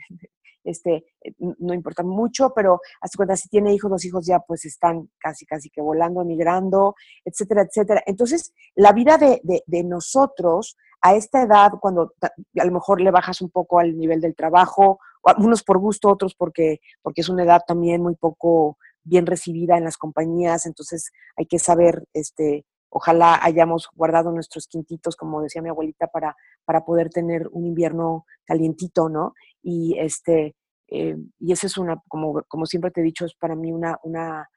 este, 0.63 1.05
no 1.39 1.73
importa 1.73 2.03
mucho, 2.03 2.53
pero 2.55 2.79
hasta 2.99 3.17
cuenta 3.17 3.35
si 3.35 3.49
tiene 3.49 3.73
hijos, 3.73 3.89
los 3.91 4.05
hijos 4.05 4.25
ya 4.25 4.39
pues 4.39 4.65
están 4.65 5.09
casi, 5.19 5.45
casi 5.45 5.69
que 5.69 5.81
volando, 5.81 6.21
emigrando, 6.21 6.95
etcétera, 7.25 7.63
etcétera. 7.63 8.03
Entonces, 8.05 8.53
la 8.75 8.91
vida 8.91 9.17
de, 9.17 9.41
de, 9.43 9.83
nosotros 9.83 10.77
a 11.01 11.15
esta 11.15 11.41
edad, 11.41 11.71
cuando 11.81 12.13
a 12.21 12.65
lo 12.65 12.71
mejor 12.71 13.01
le 13.01 13.11
bajas 13.11 13.41
un 13.41 13.49
poco 13.49 13.79
al 13.79 13.97
nivel 13.97 14.21
del 14.21 14.35
trabajo, 14.35 14.99
unos 15.37 15.63
por 15.63 15.79
gusto, 15.79 16.09
otros 16.09 16.35
porque, 16.35 16.79
porque 17.01 17.21
es 17.21 17.29
una 17.29 17.43
edad 17.43 17.61
también 17.65 18.01
muy 18.01 18.15
poco 18.15 18.77
bien 19.03 19.25
recibida 19.25 19.77
en 19.77 19.83
las 19.83 19.97
compañías, 19.97 20.65
entonces 20.65 21.11
hay 21.35 21.47
que 21.47 21.57
saber, 21.57 22.07
este, 22.13 22.65
ojalá 22.89 23.39
hayamos 23.41 23.89
guardado 23.95 24.31
nuestros 24.31 24.67
quintitos, 24.67 25.15
como 25.15 25.41
decía 25.41 25.61
mi 25.61 25.69
abuelita, 25.69 26.07
para, 26.07 26.35
para 26.65 26.85
poder 26.85 27.09
tener 27.09 27.47
un 27.51 27.65
invierno 27.65 28.25
calientito, 28.45 29.09
¿no? 29.09 29.33
Y 29.61 29.97
este, 29.99 30.55
eh, 30.87 31.15
y 31.39 31.51
esa 31.51 31.67
es 31.67 31.77
una, 31.77 32.01
como, 32.07 32.43
como 32.47 32.65
siempre 32.65 32.91
te 32.91 33.01
he 33.01 33.03
dicho, 33.03 33.25
es 33.25 33.33
para 33.35 33.55
mí 33.55 33.71
una, 33.71 33.97
una, 34.03 34.49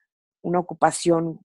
una 0.43 0.59
ocupación 0.59 1.41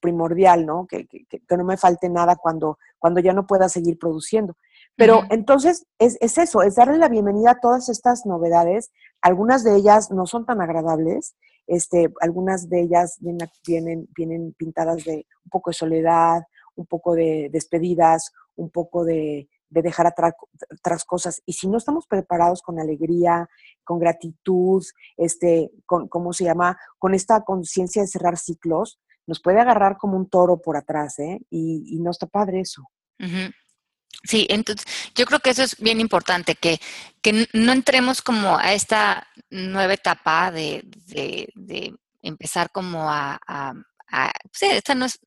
primordial, 0.00 0.66
¿no? 0.66 0.86
Que, 0.86 1.06
que, 1.06 1.24
que, 1.24 1.56
no 1.56 1.64
me 1.64 1.76
falte 1.76 2.08
nada 2.08 2.36
cuando, 2.36 2.78
cuando 2.98 3.20
ya 3.20 3.32
no 3.32 3.46
pueda 3.46 3.68
seguir 3.68 3.98
produciendo. 3.98 4.56
Pero 4.96 5.22
entonces 5.30 5.86
es, 5.98 6.18
es, 6.20 6.36
eso, 6.38 6.62
es 6.62 6.74
darle 6.74 6.98
la 6.98 7.08
bienvenida 7.08 7.52
a 7.52 7.60
todas 7.60 7.88
estas 7.88 8.26
novedades. 8.26 8.90
Algunas 9.22 9.62
de 9.62 9.76
ellas 9.76 10.10
no 10.10 10.26
son 10.26 10.44
tan 10.44 10.60
agradables, 10.60 11.36
este, 11.68 12.12
algunas 12.20 12.68
de 12.68 12.80
ellas 12.80 13.16
vienen, 13.20 13.48
vienen, 13.66 14.08
vienen 14.16 14.54
pintadas 14.54 15.04
de 15.04 15.26
un 15.44 15.50
poco 15.50 15.70
de 15.70 15.74
soledad, 15.74 16.42
un 16.74 16.86
poco 16.86 17.14
de 17.14 17.48
despedidas, 17.52 18.32
un 18.56 18.70
poco 18.70 19.04
de, 19.04 19.48
de 19.70 19.82
dejar 19.82 20.06
atrás, 20.06 20.34
otras 20.78 21.04
cosas. 21.04 21.42
Y 21.46 21.54
si 21.54 21.68
no 21.68 21.78
estamos 21.78 22.06
preparados 22.06 22.62
con 22.62 22.80
alegría, 22.80 23.48
con 23.84 23.98
gratitud, 23.98 24.84
este, 25.16 25.70
con, 25.86 26.08
¿cómo 26.08 26.32
se 26.32 26.44
llama? 26.44 26.78
Con 26.98 27.14
esta 27.14 27.42
conciencia 27.42 28.02
de 28.02 28.08
cerrar 28.08 28.36
ciclos, 28.38 28.98
nos 29.26 29.40
puede 29.40 29.60
agarrar 29.60 29.98
como 29.98 30.16
un 30.16 30.28
toro 30.28 30.60
por 30.60 30.76
atrás, 30.76 31.18
¿eh? 31.18 31.40
Y, 31.50 31.98
no 32.00 32.10
está 32.10 32.26
padre 32.26 32.60
eso. 32.60 32.82
Sí, 34.24 34.46
entonces 34.50 34.84
yo 35.14 35.26
creo 35.26 35.40
que 35.40 35.50
eso 35.50 35.62
es 35.62 35.76
bien 35.78 36.00
importante, 36.00 36.54
que, 36.54 36.80
que 37.22 37.46
no 37.52 37.72
entremos 37.72 38.22
como 38.22 38.56
a 38.56 38.72
esta 38.72 39.28
nueva 39.50 39.94
etapa 39.94 40.50
de, 40.50 40.82
de, 41.54 41.94
empezar 42.22 42.70
como 42.70 43.08
a, 43.08 43.38
a, 43.46 43.74
sí, 44.52 44.66
esta 44.66 44.94
no 44.94 45.04
es 45.04 45.20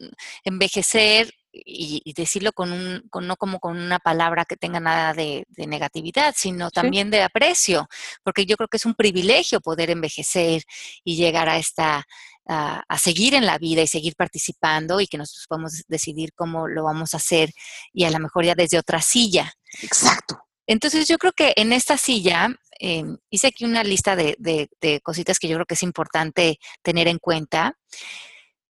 envejecer 0.44 1.32
y, 1.52 2.14
decirlo 2.14 2.54
con 2.54 2.72
un, 2.72 3.04
con, 3.10 3.28
no 3.28 3.36
como 3.36 3.60
con 3.60 3.78
una 3.78 4.00
palabra 4.00 4.46
que 4.46 4.56
tenga 4.56 4.80
nada 4.80 5.14
de, 5.14 5.46
negatividad, 5.58 6.34
sino 6.38 6.72
también 6.72 7.12
de 7.12 7.24
aprecio, 7.24 7.88
porque 8.24 8.46
yo 8.46 8.58
creo 8.58 8.68
que 8.68 8.78
es 8.78 8.86
un 8.86 8.96
privilegio 8.96 9.62
poder 9.62 9.90
envejecer 9.90 10.64
y 11.04 11.16
llegar 11.16 11.50
a 11.50 11.58
esta, 11.58 12.06
a, 12.48 12.98
seguir 12.98 13.34
en 13.34 13.46
la 13.46 13.58
vida 13.58 13.82
y 13.82 13.88
seguir 13.88 14.16
participando 14.16 15.00
y 15.00 15.08
que 15.08 15.18
nosotros 15.18 15.46
podemos 15.48 15.84
decidir 15.88 16.34
cómo 16.34 16.68
lo 16.68 16.84
vamos 16.84 17.14
a 17.14 17.18
hacer 17.18 17.52
y 17.94 18.06
a 18.06 18.12
lo 18.12 18.20
mejor 18.20 18.46
ya 18.46 18.56
desde 18.56 18.80
otra 18.80 19.02
silla. 19.02 19.54
Exacto. 19.82 20.40
Entonces 20.68 21.08
yo 21.08 21.18
creo 21.18 21.34
que 21.34 21.54
en 21.56 21.74
esta 21.74 21.98
silla 21.98 22.50
em, 22.80 23.18
hice 23.30 23.48
aquí 23.48 23.66
una 23.66 23.84
lista 23.84 24.16
de, 24.16 24.36
de, 24.40 25.02
cositas 25.02 25.40
que 25.40 25.48
yo 25.48 25.56
creo 25.56 25.66
que 25.66 25.74
es 25.76 25.84
importante 25.84 26.60
tener 26.82 27.08
en 27.08 27.20
cuenta 27.20 27.78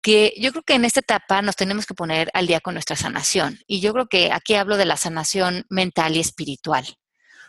que 0.01 0.33
yo 0.37 0.51
creo 0.51 0.63
que 0.63 0.73
en 0.73 0.85
esta 0.85 1.01
etapa 1.01 1.41
nos 1.41 1.55
tenemos 1.55 1.85
que 1.85 1.93
poner 1.93 2.29
al 2.33 2.47
día 2.47 2.59
con 2.59 2.73
nuestra 2.73 2.95
sanación. 2.95 3.59
Y 3.67 3.81
yo 3.81 3.93
creo 3.93 4.07
que 4.07 4.31
aquí 4.31 4.55
hablo 4.55 4.77
de 4.77 4.85
la 4.85 4.97
sanación 4.97 5.65
mental 5.69 6.15
y 6.15 6.19
espiritual. 6.19 6.85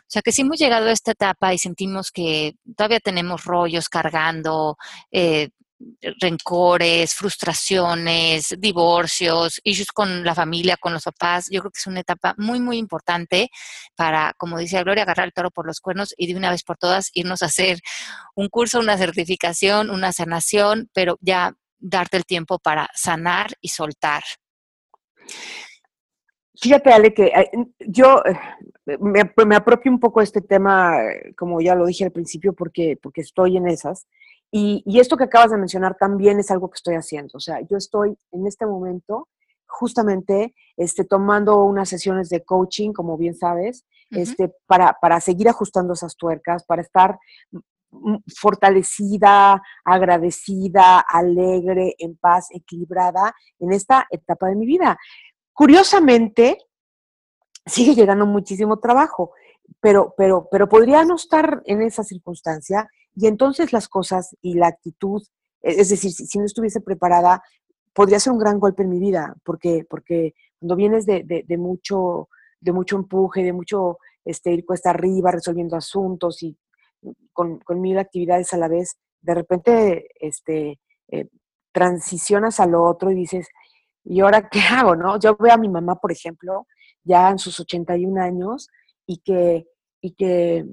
O 0.03 0.11
sea, 0.13 0.23
que 0.23 0.33
si 0.33 0.43
hemos 0.43 0.59
llegado 0.59 0.89
a 0.89 0.93
esta 0.93 1.13
etapa 1.13 1.55
y 1.55 1.59
sentimos 1.59 2.11
que 2.11 2.55
todavía 2.77 3.01
tenemos 3.01 3.45
rollos 3.45 3.89
cargando, 3.89 4.77
eh, 5.11 5.49
rencores, 6.21 7.15
frustraciones, 7.15 8.55
divorcios, 8.59 9.61
issues 9.65 9.93
con 9.93 10.25
la 10.25 10.35
familia, 10.35 10.77
con 10.77 10.93
los 10.93 11.05
papás, 11.05 11.49
yo 11.51 11.61
creo 11.61 11.71
que 11.71 11.79
es 11.79 11.87
una 11.87 12.01
etapa 12.01 12.35
muy, 12.39 12.61
muy 12.61 12.79
importante 12.79 13.51
para, 13.97 14.35
como 14.37 14.59
dice 14.59 14.83
Gloria, 14.83 15.05
agarrar 15.05 15.27
el 15.27 15.33
toro 15.33 15.51
por 15.51 15.67
los 15.67 15.81
cuernos 15.81 16.15
y 16.17 16.27
de 16.27 16.37
una 16.37 16.51
vez 16.51 16.63
por 16.63 16.77
todas 16.77 17.11
irnos 17.15 17.43
a 17.43 17.47
hacer 17.47 17.81
un 18.35 18.49
curso, 18.49 18.81
una 18.81 18.99
certificación, 18.99 19.91
una 19.91 20.13
sanación, 20.13 20.91
pero 20.93 21.19
ya 21.21 21.55
darte 21.83 22.17
el 22.17 22.25
tiempo 22.25 22.59
para 22.59 22.89
sanar 22.95 23.49
y 23.61 23.69
soltar. 23.69 24.23
Fíjate, 26.55 26.93
Ale, 26.93 27.13
que 27.13 27.27
eh, 27.27 27.51
yo 27.81 28.23
eh, 28.25 28.99
me, 29.01 29.31
me 29.47 29.57
apropio 29.57 29.91
un 29.91 29.99
poco 29.99 30.21
de 30.21 30.25
este 30.25 30.41
tema, 30.41 30.97
como 31.37 31.61
ya 31.61 31.75
lo 31.75 31.87
dije 31.87 32.05
al 32.05 32.13
principio, 32.13 32.53
porque, 32.53 32.99
porque 33.03 33.23
estoy 33.23 33.57
en 33.57 33.69
esas. 33.69 34.07
Y, 34.51 34.83
y, 34.87 35.01
esto 35.01 35.17
que 35.17 35.25
acabas 35.25 35.51
de 35.51 35.57
mencionar 35.57 35.97
también 35.99 36.39
es 36.39 36.51
algo 36.51 36.69
que 36.71 36.77
estoy 36.77 36.95
haciendo. 36.95 37.33
O 37.35 37.41
sea, 37.41 37.61
yo 37.63 37.79
estoy 37.79 38.17
en 38.33 38.47
este 38.47 38.67
momento 38.67 39.29
justamente 39.73 40.55
este, 40.77 41.05
tomando 41.05 41.65
unas 41.65 41.89
sesiones 41.89 42.29
de 42.29 42.45
coaching, 42.45 42.93
como 42.93 43.17
bien 43.17 43.35
sabes, 43.35 43.87
este, 44.11 44.53
para, 44.67 44.99
para 45.01 45.21
seguir 45.21 45.49
ajustando 45.49 45.95
esas 45.95 46.17
tuercas, 46.17 46.65
para 46.65 46.83
estar 46.83 47.19
fortalecida, 48.35 49.63
agradecida, 49.85 51.01
alegre, 51.01 51.95
en 51.99 52.17
paz, 52.17 52.49
equilibrada 52.51 53.35
en 53.59 53.73
esta 53.73 54.07
etapa 54.11 54.49
de 54.49 54.57
mi 54.57 54.67
vida. 54.67 54.99
Curiosamente, 55.53 56.59
sigue 57.67 57.95
llegando 57.95 58.27
muchísimo 58.27 58.79
trabajo, 58.79 59.33
pero, 59.81 60.15
pero, 60.17 60.49
pero 60.51 60.69
podría 60.69 61.05
no 61.05 61.17
estar 61.17 61.63
en 61.67 61.83
esa 61.83 62.03
circunstancia 62.05 62.89
y 63.15 63.27
entonces 63.27 63.73
las 63.73 63.89
cosas 63.89 64.37
y 64.41 64.55
la 64.55 64.69
actitud, 64.69 65.23
e, 65.63 65.81
es 65.81 65.91
decir, 65.91 66.11
si, 66.13 66.39
no 66.39 66.45
estuviese 66.45 66.81
preparada, 66.81 67.43
podría 67.93 68.21
ser 68.21 68.33
un 68.33 68.39
gran 68.39 68.59
golpe 68.59 68.83
en 68.83 68.89
mi 68.91 68.99
vida, 68.99 69.35
porque, 69.45 69.87
porque 69.89 70.35
cuando 70.59 70.77
vienes 70.77 71.05
de, 71.07 71.45
de, 71.47 71.59
mucho, 71.59 72.29
de 72.61 72.73
mucho 72.73 72.97
empuje, 72.97 73.43
de 73.43 73.53
mucho 73.53 73.99
este, 74.25 74.53
ir 74.53 74.65
cuesta 74.65 74.91
arriba 74.91 75.31
resolviendo 75.31 75.77
asuntos 75.77 76.43
y 76.43 76.57
con, 77.33 77.59
con 77.61 77.81
mil 77.81 77.99
actividades 77.99 78.53
a 78.53 78.59
la 78.59 78.69
vez, 78.69 78.97
de 79.21 79.35
repente 79.35 80.09
este, 80.21 80.79
eh, 81.09 81.29
transicionas 81.73 82.61
a 82.61 82.67
lo 82.67 82.83
otro 82.85 83.11
y 83.11 83.15
dices, 83.15 83.49
¿y 84.05 84.21
ahora 84.21 84.49
qué 84.49 84.61
hago? 84.71 84.97
¿no? 84.97 85.19
Yo 85.19 85.37
veo 85.37 85.55
a 85.55 85.59
mi 85.59 85.69
mamá, 85.69 85.97
por 85.97 86.13
ejemplo, 86.13 86.67
ya 87.05 87.31
en 87.31 87.39
sus 87.39 87.59
81 87.61 88.21
años 88.21 88.69
y 89.07 89.19
que, 89.19 89.67
y 90.01 90.13
que 90.13 90.67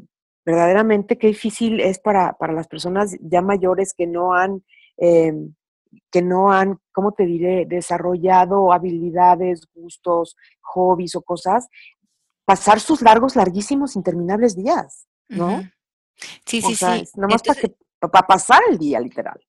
verdaderamente 0.45 1.17
qué 1.17 1.27
difícil 1.27 1.79
es 1.79 1.99
para, 1.99 2.33
para 2.33 2.53
las 2.53 2.67
personas 2.67 3.15
ya 3.21 3.41
mayores 3.41 3.93
que 3.93 4.07
no 4.07 4.33
han, 4.33 4.63
em, 4.97 5.53
que 6.11 6.21
no 6.21 6.51
han, 6.51 6.79
¿cómo 6.91 7.11
te 7.13 7.25
diré?, 7.25 7.65
desarrollado 7.65 8.71
habilidades, 8.73 9.67
gustos, 9.73 10.35
hobbies 10.61 11.15
o 11.15 11.21
cosas, 11.21 11.67
pasar 12.45 12.79
sus 12.79 13.01
largos, 13.01 13.35
larguísimos, 13.35 13.95
interminables 13.95 14.55
días, 14.55 15.07
¿no? 15.27 15.61
Sí, 16.45 16.61
sí, 16.61 16.75
sí. 16.75 16.85
Nada 17.15 17.27
más 17.29 17.41
para, 17.43 17.61
para 17.99 18.27
pasar 18.27 18.61
el 18.69 18.77
día, 18.77 18.99
literal. 18.99 19.39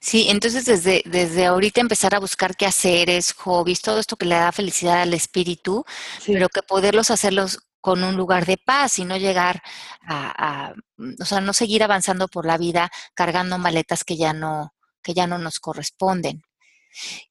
Sí, 0.00 0.26
entonces 0.28 0.66
desde, 0.66 1.02
desde 1.06 1.46
ahorita 1.46 1.80
empezar 1.80 2.14
a 2.14 2.20
buscar 2.20 2.56
qué 2.56 2.66
haceres, 2.66 3.32
hobbies, 3.32 3.80
todo 3.80 3.98
esto 3.98 4.16
que 4.16 4.26
le 4.26 4.34
da 4.34 4.52
felicidad 4.52 5.02
al 5.02 5.14
espíritu, 5.14 5.84
pero 6.26 6.48
que 6.48 6.62
poderlos 6.62 7.10
hacerlos 7.10 7.58
con 7.80 8.04
un 8.04 8.16
lugar 8.16 8.46
de 8.46 8.58
paz 8.58 8.98
y 8.98 9.04
no 9.04 9.16
llegar 9.16 9.62
a, 10.06 10.74
o 11.20 11.24
sea, 11.24 11.40
no 11.40 11.52
seguir 11.52 11.82
avanzando 11.82 12.28
por 12.28 12.46
la 12.46 12.58
vida 12.58 12.90
cargando 13.14 13.58
maletas 13.58 14.04
que 14.04 14.16
ya 14.16 14.32
no, 14.32 14.74
que 15.02 15.14
ya 15.14 15.26
no 15.26 15.38
nos 15.38 15.58
corresponden. 15.58 16.42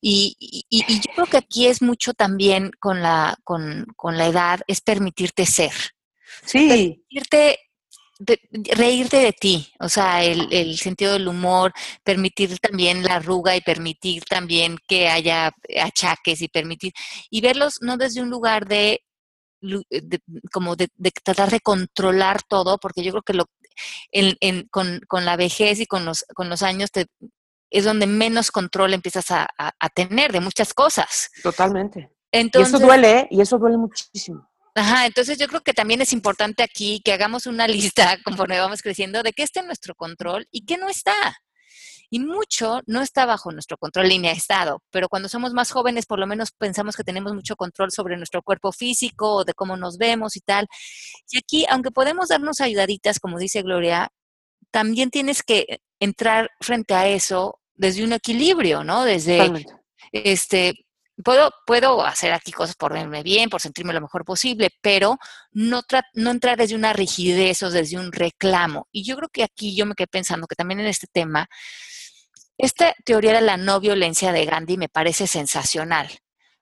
Y, 0.01 0.36
y, 0.39 0.65
y 0.69 1.00
yo 1.00 1.13
creo 1.13 1.27
que 1.27 1.38
aquí 1.38 1.67
es 1.67 1.81
mucho 1.81 2.13
también 2.13 2.71
con 2.79 3.01
la, 3.01 3.38
con, 3.43 3.86
con 3.95 4.17
la 4.17 4.25
edad, 4.25 4.62
es 4.67 4.81
permitirte 4.81 5.45
ser. 5.45 5.74
Sí. 6.43 6.67
Permitirte 6.67 7.60
reírte 8.75 9.17
de 9.17 9.33
ti, 9.33 9.73
o 9.79 9.89
sea, 9.89 10.23
el, 10.23 10.77
sentido 10.77 11.13
del 11.13 11.27
humor, 11.27 11.73
permitir 12.03 12.57
también 12.59 13.03
la 13.03 13.15
arruga 13.15 13.55
y 13.55 13.61
permitir 13.61 14.23
también 14.25 14.77
que 14.87 15.07
haya 15.07 15.51
achaques 15.81 16.41
y 16.41 16.47
permitir, 16.47 16.93
y 17.29 17.41
verlos 17.41 17.79
no 17.81 17.97
desde 17.97 18.21
un 18.21 18.29
lugar 18.29 18.67
de, 18.67 19.01
como 20.51 20.75
de, 20.75 20.89
tratar 21.23 21.49
de 21.49 21.59
controlar 21.59 22.41
todo, 22.43 22.77
porque 22.77 23.03
yo 23.03 23.11
creo 23.11 23.23
que 23.23 23.33
lo, 23.33 23.45
en, 24.11 24.67
con, 24.69 24.99
con, 25.07 25.25
la 25.25 25.37
vejez 25.37 25.79
y 25.79 25.85
con 25.85 26.05
los, 26.05 26.25
con 26.33 26.49
los 26.49 26.61
años 26.63 26.91
te, 26.91 27.07
es 27.69 27.85
donde 27.85 28.05
menos 28.05 28.51
control 28.51 28.93
empiezas 28.93 29.31
a, 29.31 29.47
a, 29.57 29.89
tener 29.89 30.31
de 30.31 30.41
muchas 30.41 30.73
cosas. 30.73 31.29
Totalmente. 31.41 32.11
Entonces, 32.31 32.73
y 32.73 32.75
eso 32.75 32.85
duele, 32.85 33.19
¿eh? 33.19 33.27
y 33.31 33.41
eso 33.41 33.57
duele 33.57 33.77
muchísimo. 33.77 34.50
Ajá, 34.73 35.05
entonces 35.05 35.37
yo 35.37 35.47
creo 35.47 35.61
que 35.61 35.73
también 35.73 36.01
es 36.01 36.13
importante 36.13 36.63
aquí 36.63 37.01
que 37.03 37.13
hagamos 37.13 37.45
una 37.45 37.67
lista 37.93 38.17
conforme 38.23 38.59
vamos 38.59 38.81
creciendo 38.81 39.23
de 39.23 39.33
qué 39.33 39.43
está 39.43 39.59
en 39.59 39.67
nuestro 39.67 39.95
control 39.95 40.47
y 40.51 40.65
qué 40.65 40.77
no 40.77 40.89
está. 40.89 41.37
Y 42.13 42.19
mucho 42.19 42.81
no 42.87 43.01
está 43.01 43.25
bajo 43.25 43.53
nuestro 43.53 43.77
control 43.77 44.09
línea 44.09 44.33
estado, 44.33 44.83
pero 44.91 45.07
cuando 45.07 45.29
somos 45.29 45.53
más 45.53 45.71
jóvenes 45.71 46.05
por 46.05 46.19
lo 46.19 46.27
menos 46.27 46.51
pensamos 46.51 46.97
que 46.97 47.05
tenemos 47.05 47.33
mucho 47.33 47.55
control 47.55 47.89
sobre 47.91 48.17
nuestro 48.17 48.41
cuerpo 48.41 48.73
físico 48.73 49.35
o 49.35 49.45
de 49.45 49.53
cómo 49.53 49.77
nos 49.77 49.97
vemos 49.97 50.35
y 50.35 50.41
tal. 50.41 50.67
Y 51.29 51.37
aquí, 51.37 51.65
aunque 51.69 51.91
podemos 51.91 52.27
darnos 52.27 52.59
ayudaditas, 52.59 53.19
como 53.19 53.39
dice 53.39 53.61
Gloria, 53.61 54.09
también 54.71 55.09
tienes 55.09 55.41
que 55.43 55.79
entrar 55.99 56.49
frente 56.59 56.93
a 56.93 57.07
eso 57.07 57.59
desde 57.75 58.03
un 58.03 58.13
equilibrio, 58.13 58.83
¿no? 58.83 59.03
Desde, 59.05 59.65
este, 60.11 60.73
puedo, 61.24 61.51
puedo 61.65 62.06
hacer 62.06 62.34
aquí 62.34 62.51
cosas 62.51 62.75
por 62.75 62.94
verme 62.94 63.24
bien, 63.24 63.50
por 63.50 63.62
sentirme 63.62 63.94
lo 63.94 64.01
mejor 64.01 64.25
posible, 64.25 64.70
pero 64.82 65.18
no, 65.51 65.82
no 66.13 66.32
entrar 66.32 66.58
desde 66.58 66.75
una 66.75 66.94
rigidez 66.94 67.63
o 67.63 67.70
desde 67.70 67.98
un 67.98 68.12
reclamo. 68.12 68.88
Y 68.91 69.03
yo 69.03 69.15
creo 69.18 69.30
que 69.30 69.44
aquí 69.44 69.75
yo 69.75 69.86
me 69.86 69.96
quedé 69.96 70.08
pensando 70.08 70.48
que 70.48 70.56
también 70.56 70.80
en 70.80 70.88
este 70.88 71.08
tema, 71.12 71.48
Esta 72.58 72.94
teoría 73.06 73.34
de 73.34 73.41
la 73.41 73.58
no 73.58 73.80
violencia 73.80 74.32
de 74.32 74.46
Gandhi 74.46 74.77
me 74.77 74.89
parece 74.89 75.27
sensacional, 75.27 76.10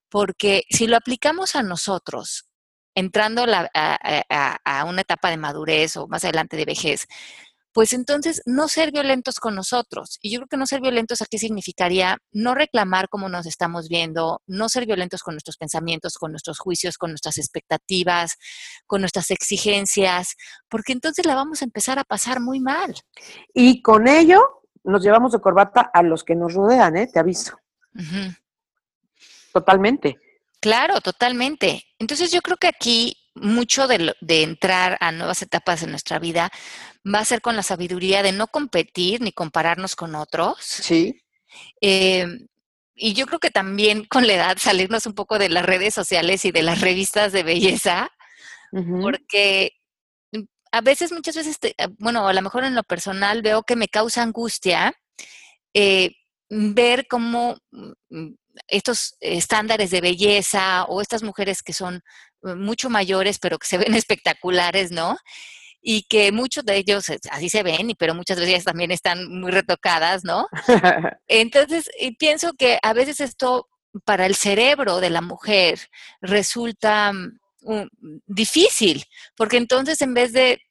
porque 0.09 0.63
si 0.69 0.87
lo 0.87 0.97
aplicamos 0.97 1.55
a 1.55 1.63
nosotros, 1.63 2.49
entrando 2.95 3.45
a, 3.73 4.83
una 4.85 5.01
etapa 5.01 5.29
de 5.29 5.37
madurez 5.37 5.97
o 5.97 6.07
más 6.07 6.23
adelante 6.23 6.57
de 6.57 6.65
vejez, 6.65 7.07
pues 7.79 7.93
entonces 7.93 8.41
no 8.45 8.67
ser 8.67 8.91
violentos 8.91 9.39
con 9.39 9.55
nosotros. 9.55 10.19
Y 10.21 10.31
yo 10.31 10.39
creo 10.39 10.47
que 10.49 10.57
no 10.57 10.65
ser 10.65 10.81
violentos 10.81 11.21
aquí 11.21 11.37
significaría 11.37 12.17
no 12.33 12.53
reclamar 12.53 13.07
cómo 13.07 13.29
nos 13.29 13.45
estamos 13.45 13.87
viendo, 13.87 14.41
no 14.47 14.67
ser 14.67 14.85
violentos 14.85 15.23
con 15.23 15.33
nuestros 15.33 15.55
pensamientos, 15.55 16.17
con 16.17 16.31
nuestros 16.31 16.59
juicios, 16.59 16.97
con 16.97 17.11
nuestras 17.11 17.37
expectativas, 17.37 18.35
con 18.85 18.99
nuestras 18.99 19.31
exigencias, 19.31 20.35
porque 20.67 20.91
entonces 20.91 21.25
la 21.25 21.35
vamos 21.35 21.61
a 21.61 21.63
empezar 21.63 21.99
a 21.99 22.03
pasar 22.03 22.41
muy 22.41 22.59
mal. 22.59 22.93
Y 23.53 23.81
con 23.81 24.09
ello 24.09 24.61
nos 24.83 25.01
llevamos 25.01 25.31
de 25.31 25.39
corbata 25.39 25.89
a 25.93 26.03
los 26.03 26.25
que 26.25 26.35
nos 26.35 26.55
rodean, 26.55 26.97
¿eh? 26.97 27.07
Te 27.07 27.19
aviso. 27.19 27.57
Totalmente. 29.53 30.17
Claro, 30.59 30.99
totalmente. 30.99 31.85
Entonces 31.97 32.29
yo 32.29 32.41
creo 32.41 32.57
que 32.57 32.67
aquí 32.67 33.15
mucho 33.35 33.87
de, 33.87 34.15
entrar 34.21 34.97
a 34.99 35.11
nuevas 35.11 35.41
etapas 35.41 35.83
en 35.83 35.91
nuestra 35.91 36.19
vida 36.19 36.51
va 37.05 37.19
a 37.19 37.25
ser 37.25 37.41
con 37.41 37.55
la 37.55 37.63
sabiduría 37.63 38.23
de 38.23 38.31
no 38.31 38.47
competir 38.47 39.21
ni 39.21 39.31
compararnos 39.31 39.95
con 39.95 40.15
otros. 40.15 40.57
Sí. 40.61 41.21
Eh, 41.81 42.25
y 42.95 43.13
yo 43.13 43.25
creo 43.25 43.39
que 43.39 43.51
también 43.51 44.05
con 44.05 44.27
la 44.27 44.33
edad 44.33 44.57
salirnos 44.57 45.05
un 45.05 45.13
poco 45.13 45.39
de 45.39 45.49
las 45.49 45.65
redes 45.65 45.93
sociales 45.93 46.43
y 46.45 46.51
de 46.51 46.63
las 46.63 46.81
revistas 46.81 47.31
de 47.31 47.43
belleza, 47.43 48.11
porque 49.01 49.71
a 50.71 50.81
veces, 50.81 51.11
muchas 51.11 51.35
veces, 51.35 51.57
bueno, 51.97 52.27
a 52.27 52.33
lo 52.33 52.41
mejor 52.41 52.63
en 52.63 52.75
lo 52.75 52.83
personal 52.83 53.41
veo 53.41 53.63
que 53.63 53.75
me 53.75 53.87
causa 53.87 54.21
angustia 54.21 54.93
eh, 55.73 56.11
ver 56.49 57.07
cómo 57.07 57.57
mm, 57.71 58.33
estos 58.67 59.15
estándares 59.19 59.91
de 59.91 60.01
belleza 60.01 60.85
o 60.85 61.01
estas 61.01 61.23
mujeres 61.23 61.63
que 61.63 61.73
son 61.73 61.95
eh, 61.95 62.01
mucho 62.41 62.89
mayores 62.89 63.39
pero 63.39 63.57
que 63.57 63.67
se 63.67 63.77
ven 63.77 63.93
espectaculares, 63.95 64.91
¿no? 64.91 65.17
Y 65.81 66.03
que 66.03 66.31
muchos 66.31 66.65
de 66.65 66.75
ellos 66.75 67.05
así 67.31 67.49
se 67.49 67.63
ven, 67.63 67.93
pero 67.97 68.13
muchas 68.13 68.37
veces 68.37 68.65
también 68.65 68.91
están 68.91 69.29
muy 69.39 69.51
retocadas, 69.51 70.23
¿no? 70.23 70.47
Entonces, 71.27 71.89
pienso 72.17 72.53
que 72.53 72.79
a 72.81 72.93
veces 72.93 73.21
esto 73.21 73.67
para 74.05 74.25
el 74.25 74.35
cerebro 74.35 74.99
de 74.99 75.09
la 75.09 75.21
mujer 75.21 75.79
resulta 76.21 77.11
mm, 77.13 77.87
difícil, 78.27 79.05
porque 79.35 79.57
entonces 79.57 80.01
en 80.01 80.13
vez 80.13 80.31
de 80.31 80.61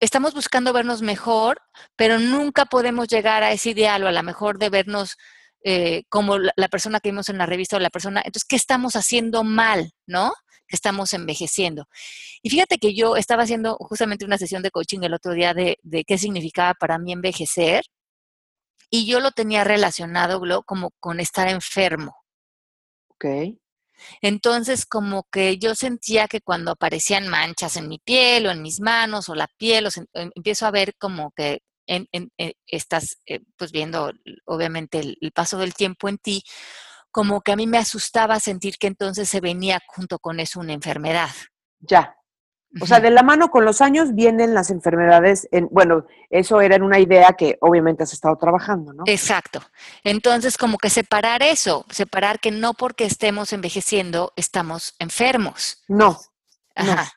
estamos 0.00 0.34
buscando 0.34 0.72
vernos 0.72 1.02
mejor, 1.02 1.60
pero 1.94 2.18
nunca 2.18 2.64
podemos 2.64 3.08
llegar 3.08 3.42
a 3.42 3.52
ese 3.52 3.70
ideal 3.70 4.02
o 4.02 4.08
a 4.08 4.12
lo 4.12 4.22
mejor 4.22 4.58
de 4.58 4.70
vernos 4.70 5.16
eh, 5.62 6.04
como 6.08 6.38
la, 6.38 6.68
persona 6.70 7.00
que 7.00 7.10
vimos 7.10 7.28
en 7.28 7.36
la 7.36 7.44
revista 7.46 7.76
o 7.76 7.80
la 7.80 7.90
persona. 7.90 8.22
Entonces, 8.24 8.46
¿qué 8.48 8.56
estamos 8.56 8.96
haciendo 8.96 9.44
mal, 9.44 9.92
no? 10.06 10.32
Que 10.70 10.76
estamos 10.76 11.12
envejeciendo. 11.12 11.88
Y 12.42 12.50
fíjate 12.50 12.78
que 12.78 12.94
yo 12.94 13.16
estaba 13.16 13.42
haciendo 13.42 13.76
justamente 13.80 14.24
una 14.24 14.38
sesión 14.38 14.62
de 14.62 14.70
coaching 14.70 15.00
el 15.02 15.14
otro 15.14 15.32
día 15.32 15.52
de, 15.52 15.76
qué 16.06 16.16
significaba 16.16 16.74
para 16.74 16.98
mí 16.98 17.12
envejecer 17.12 17.82
y 18.88 19.06
yo 19.06 19.20
lo 19.20 19.32
tenía 19.32 19.64
relacionado 19.64 20.40
como 20.64 20.90
con 21.00 21.20
estar 21.20 21.48
enfermo. 21.48 22.16
Ok. 23.08 23.26
Entonces, 24.22 24.86
como 24.86 25.24
que 25.30 25.58
yo 25.58 25.74
sentía 25.74 26.28
que 26.28 26.40
cuando 26.40 26.72
aparecían 26.72 27.28
manchas 27.28 27.76
en 27.76 27.88
mi 27.88 27.98
piel 27.98 28.46
o 28.46 28.50
en 28.50 28.62
mis 28.62 28.80
manos 28.80 29.28
o 29.28 29.34
la 29.34 29.48
piel, 29.58 29.86
o 29.86 29.90
em, 30.14 30.30
empiezo 30.34 30.66
a 30.66 30.70
ver 30.70 30.94
como 30.96 31.32
que 31.32 31.60
en, 31.86 32.08
eh, 32.38 32.54
estás 32.66 33.18
eh, 33.26 33.40
pues 33.56 33.72
viendo 33.72 34.12
obviamente 34.46 35.00
el, 35.00 35.32
paso 35.32 35.58
del 35.58 35.74
tiempo 35.74 36.08
en 36.08 36.18
ti, 36.18 36.42
como 37.10 37.40
que 37.40 37.52
a 37.52 37.56
mí 37.56 37.66
me 37.66 37.78
asustaba 37.78 38.40
sentir 38.40 38.76
que 38.78 38.86
entonces 38.86 39.28
se 39.28 39.40
venía 39.40 39.80
junto 39.86 40.18
con 40.18 40.40
eso 40.40 40.60
una 40.60 40.72
enfermedad. 40.72 41.30
Ya. 41.80 42.16
O 42.80 42.86
sea, 42.86 43.00
de 43.00 43.10
la 43.10 43.24
mano 43.24 43.50
con 43.50 43.64
los 43.64 43.80
años 43.80 44.14
vienen 44.14 44.54
las 44.54 44.70
enfermedades. 44.70 45.48
En, 45.50 45.68
bueno, 45.72 46.06
eso 46.28 46.60
era 46.60 46.76
una 46.76 47.00
idea 47.00 47.32
que 47.32 47.58
obviamente 47.60 48.04
has 48.04 48.12
estado 48.12 48.36
trabajando, 48.36 48.92
¿no? 48.92 49.02
Exacto. 49.06 49.60
Entonces, 50.04 50.56
como 50.56 50.78
que 50.78 50.88
separar 50.88 51.42
eso, 51.42 51.84
separar 51.90 52.38
que 52.38 52.52
no 52.52 52.74
porque 52.74 53.06
estemos 53.06 53.52
envejeciendo 53.52 54.32
estamos 54.36 54.94
enfermos. 55.00 55.82
No. 55.88 56.20
Ajá. 56.76 57.10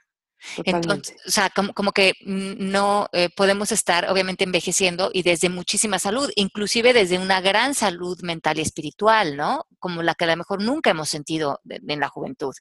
Entonces, 0.64 1.16
o 1.26 1.32
sea, 1.32 1.50
como, 1.50 1.92
que 1.92 2.14
no 2.26 3.08
eh, 3.14 3.30
podemos 3.36 3.72
estar 3.72 4.10
obviamente 4.10 4.44
envejeciendo 4.44 5.10
y 5.14 5.24
desde 5.24 5.50
muchísima 5.50 6.00
salud, 6.00 6.30
inclusive 6.36 6.94
desde 6.94 7.18
una 7.18 7.42
gran 7.42 7.74
salud 7.74 8.20
mental 8.22 8.60
y 8.60 8.62
espiritual, 8.62 9.38
¿no? 9.38 9.66
Como 9.80 10.04
la 10.04 10.16
que 10.16 10.26
a 10.26 10.28
lo 10.28 10.38
mejor 10.38 10.62
nunca 10.62 10.92
hemos 10.92 11.10
sentido 11.10 11.60
en 11.70 12.00
la 12.00 12.10
juventud. 12.10 12.54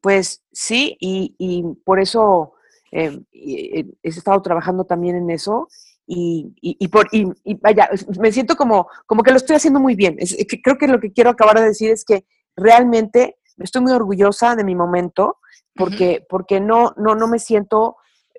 Pues 0.00 0.42
sí, 0.52 0.96
y, 1.00 1.62
por 1.84 2.00
eso 2.00 2.54
eh, 2.90 3.20
he 3.32 3.86
estado 4.02 4.42
trabajando 4.42 4.84
también 4.84 5.16
en 5.16 5.30
eso 5.30 5.68
y, 6.06 6.52
y, 6.60 6.88
por, 6.88 7.08
y, 7.12 7.24
vaya, 7.60 7.88
me 8.20 8.32
siento 8.32 8.56
como, 8.56 8.88
como 9.06 9.22
que 9.22 9.30
lo 9.30 9.36
estoy 9.36 9.56
haciendo 9.56 9.80
muy 9.80 9.94
bien. 9.94 10.18
creo 10.62 10.76
que 10.76 10.88
lo 10.88 11.00
que 11.00 11.12
quiero 11.12 11.30
acabar 11.30 11.58
de 11.58 11.66
decir 11.66 11.90
es 11.90 12.04
que 12.04 12.24
realmente 12.56 13.36
estoy 13.58 13.82
muy 13.82 13.92
orgullosa 13.92 14.56
de 14.56 14.64
mi 14.64 14.74
momento 14.74 15.38
porque, 15.74 16.24
porque 16.28 16.60
no, 16.60 16.92
no, 16.96 17.14
no 17.14 17.26
me 17.28 17.38
siento, 17.38 17.96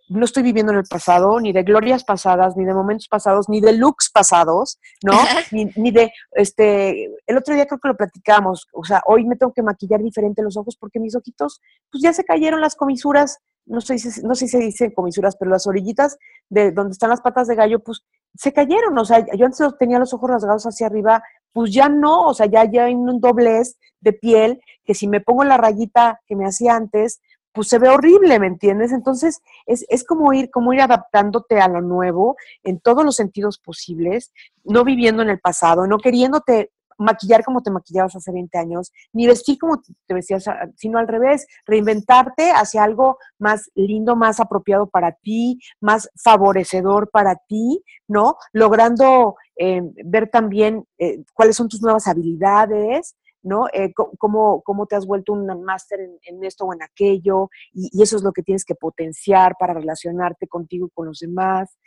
no 0.09 0.25
estoy 0.25 0.43
viviendo 0.43 0.71
en 0.71 0.79
el 0.79 0.85
pasado, 0.85 1.39
ni 1.39 1.51
de 1.51 1.63
glorias 1.63 2.03
pasadas, 2.03 2.55
ni 2.55 2.65
de 2.65 2.73
momentos 2.73 3.07
pasados, 3.07 3.49
ni 3.49 3.61
de 3.61 3.73
looks 3.73 4.11
pasados, 4.11 4.79
¿no? 5.03 5.13
ni, 5.51 5.65
ni, 5.75 5.91
de, 5.91 6.11
este, 6.33 7.05
el 7.25 7.37
otro 7.37 7.55
día 7.55 7.65
creo 7.65 7.79
que 7.79 7.87
lo 7.87 7.97
platicamos, 7.97 8.67
o 8.73 8.83
sea, 8.83 9.01
hoy 9.05 9.25
me 9.25 9.35
tengo 9.35 9.53
que 9.53 9.63
maquillar 9.63 10.01
diferente 10.01 10.43
los 10.43 10.57
ojos 10.57 10.77
porque 10.77 10.99
mis 10.99 11.15
ojitos, 11.15 11.61
pues 11.91 12.03
ya 12.03 12.13
se 12.13 12.23
cayeron 12.23 12.61
las 12.61 12.75
comisuras, 12.75 13.39
no 13.65 13.81
sé, 13.81 13.95
no 14.23 14.35
sé 14.35 14.47
si 14.47 14.57
se 14.57 14.59
dicen 14.59 14.91
comisuras, 14.91 15.35
pero 15.37 15.49
las 15.49 15.67
orillitas 15.67 16.17
de 16.49 16.71
donde 16.71 16.91
están 16.91 17.09
las 17.09 17.21
patas 17.21 17.47
de 17.47 17.55
gallo, 17.55 17.79
pues 17.79 18.03
se 18.35 18.51
cayeron, 18.51 18.97
o 18.97 19.05
sea, 19.05 19.25
yo 19.35 19.45
antes 19.45 19.59
tenía 19.79 19.99
los 19.99 20.13
ojos 20.13 20.29
rasgados 20.29 20.65
hacia 20.65 20.87
arriba, 20.87 21.23
pues 21.53 21.71
ya 21.71 21.87
no, 21.87 22.27
o 22.27 22.33
sea, 22.33 22.47
ya, 22.47 22.69
ya 22.69 22.85
hay 22.85 22.95
un 22.95 23.21
doblez 23.21 23.77
de 24.01 24.13
piel 24.13 24.61
que 24.83 24.93
si 24.93 25.07
me 25.07 25.21
pongo 25.21 25.43
la 25.43 25.57
rayita 25.57 26.19
que 26.27 26.35
me 26.35 26.45
hacía 26.45 26.75
antes, 26.75 27.21
pues 27.53 27.67
se 27.67 27.77
ve 27.77 27.87
horrible, 27.87 28.39
¿me 28.39 28.47
entiendes? 28.47 28.91
Entonces, 28.91 29.41
es, 29.67 29.85
es 29.87 30.03
como, 30.03 30.33
ir, 30.33 30.49
como 30.49 30.73
ir 30.73 30.81
adaptándote 30.81 31.61
a 31.61 31.67
lo 31.67 31.81
nuevo 31.81 32.35
en 32.63 32.79
todos 32.79 33.05
los 33.05 33.15
sentidos 33.15 33.59
posibles, 33.59 34.33
no 34.63 34.83
viviendo 34.83 35.21
en 35.21 35.29
el 35.29 35.39
pasado, 35.39 35.85
no 35.85 35.99
queriéndote 35.99 36.71
maquillar 36.97 37.43
como 37.43 37.61
te 37.61 37.71
maquillabas 37.71 38.15
hace 38.15 38.31
20 38.31 38.57
años, 38.57 38.91
ni 39.11 39.27
vestir 39.27 39.57
como 39.57 39.81
te 39.81 40.13
vestías, 40.13 40.47
ah, 40.47 40.67
sino 40.75 40.99
al 40.99 41.07
revés, 41.07 41.45
reinventarte 41.65 42.51
hacia 42.51 42.83
algo 42.83 43.17
más 43.39 43.71
lindo, 43.75 44.15
más 44.15 44.39
apropiado 44.39 44.87
para 44.87 45.13
ti, 45.13 45.59
más 45.81 46.09
favorecedor 46.21 47.09
para 47.09 47.35
ti, 47.47 47.83
¿no? 48.07 48.35
Logrando 48.51 49.35
eh, 49.55 49.81
ver 50.05 50.29
también 50.29 50.85
eh, 50.97 51.23
cuáles 51.33 51.55
son 51.55 51.69
tus 51.69 51.81
nuevas 51.81 52.07
habilidades, 52.07 53.15
¿no? 53.43 53.67
Eh, 53.73 53.93
cómo, 53.93 54.61
cómo, 54.63 54.87
te 54.87 54.95
has 54.95 55.05
vuelto 55.05 55.33
un 55.33 55.45
máster 55.63 55.99
en, 55.99 56.43
esto 56.43 56.65
o 56.65 56.73
en 56.73 56.81
aquello, 56.81 57.49
y, 57.73 58.01
eso 58.01 58.17
es 58.17 58.23
lo 58.23 58.31
que 58.31 58.41
tienes 58.41 58.65
que 58.65 58.75
potenciar 58.75 59.55
para 59.59 59.73
relacionarte 59.73 60.47
contigo 60.47 60.87
y 60.87 60.89
con 60.91 61.07
los 61.07 61.19
demás. 61.19 61.77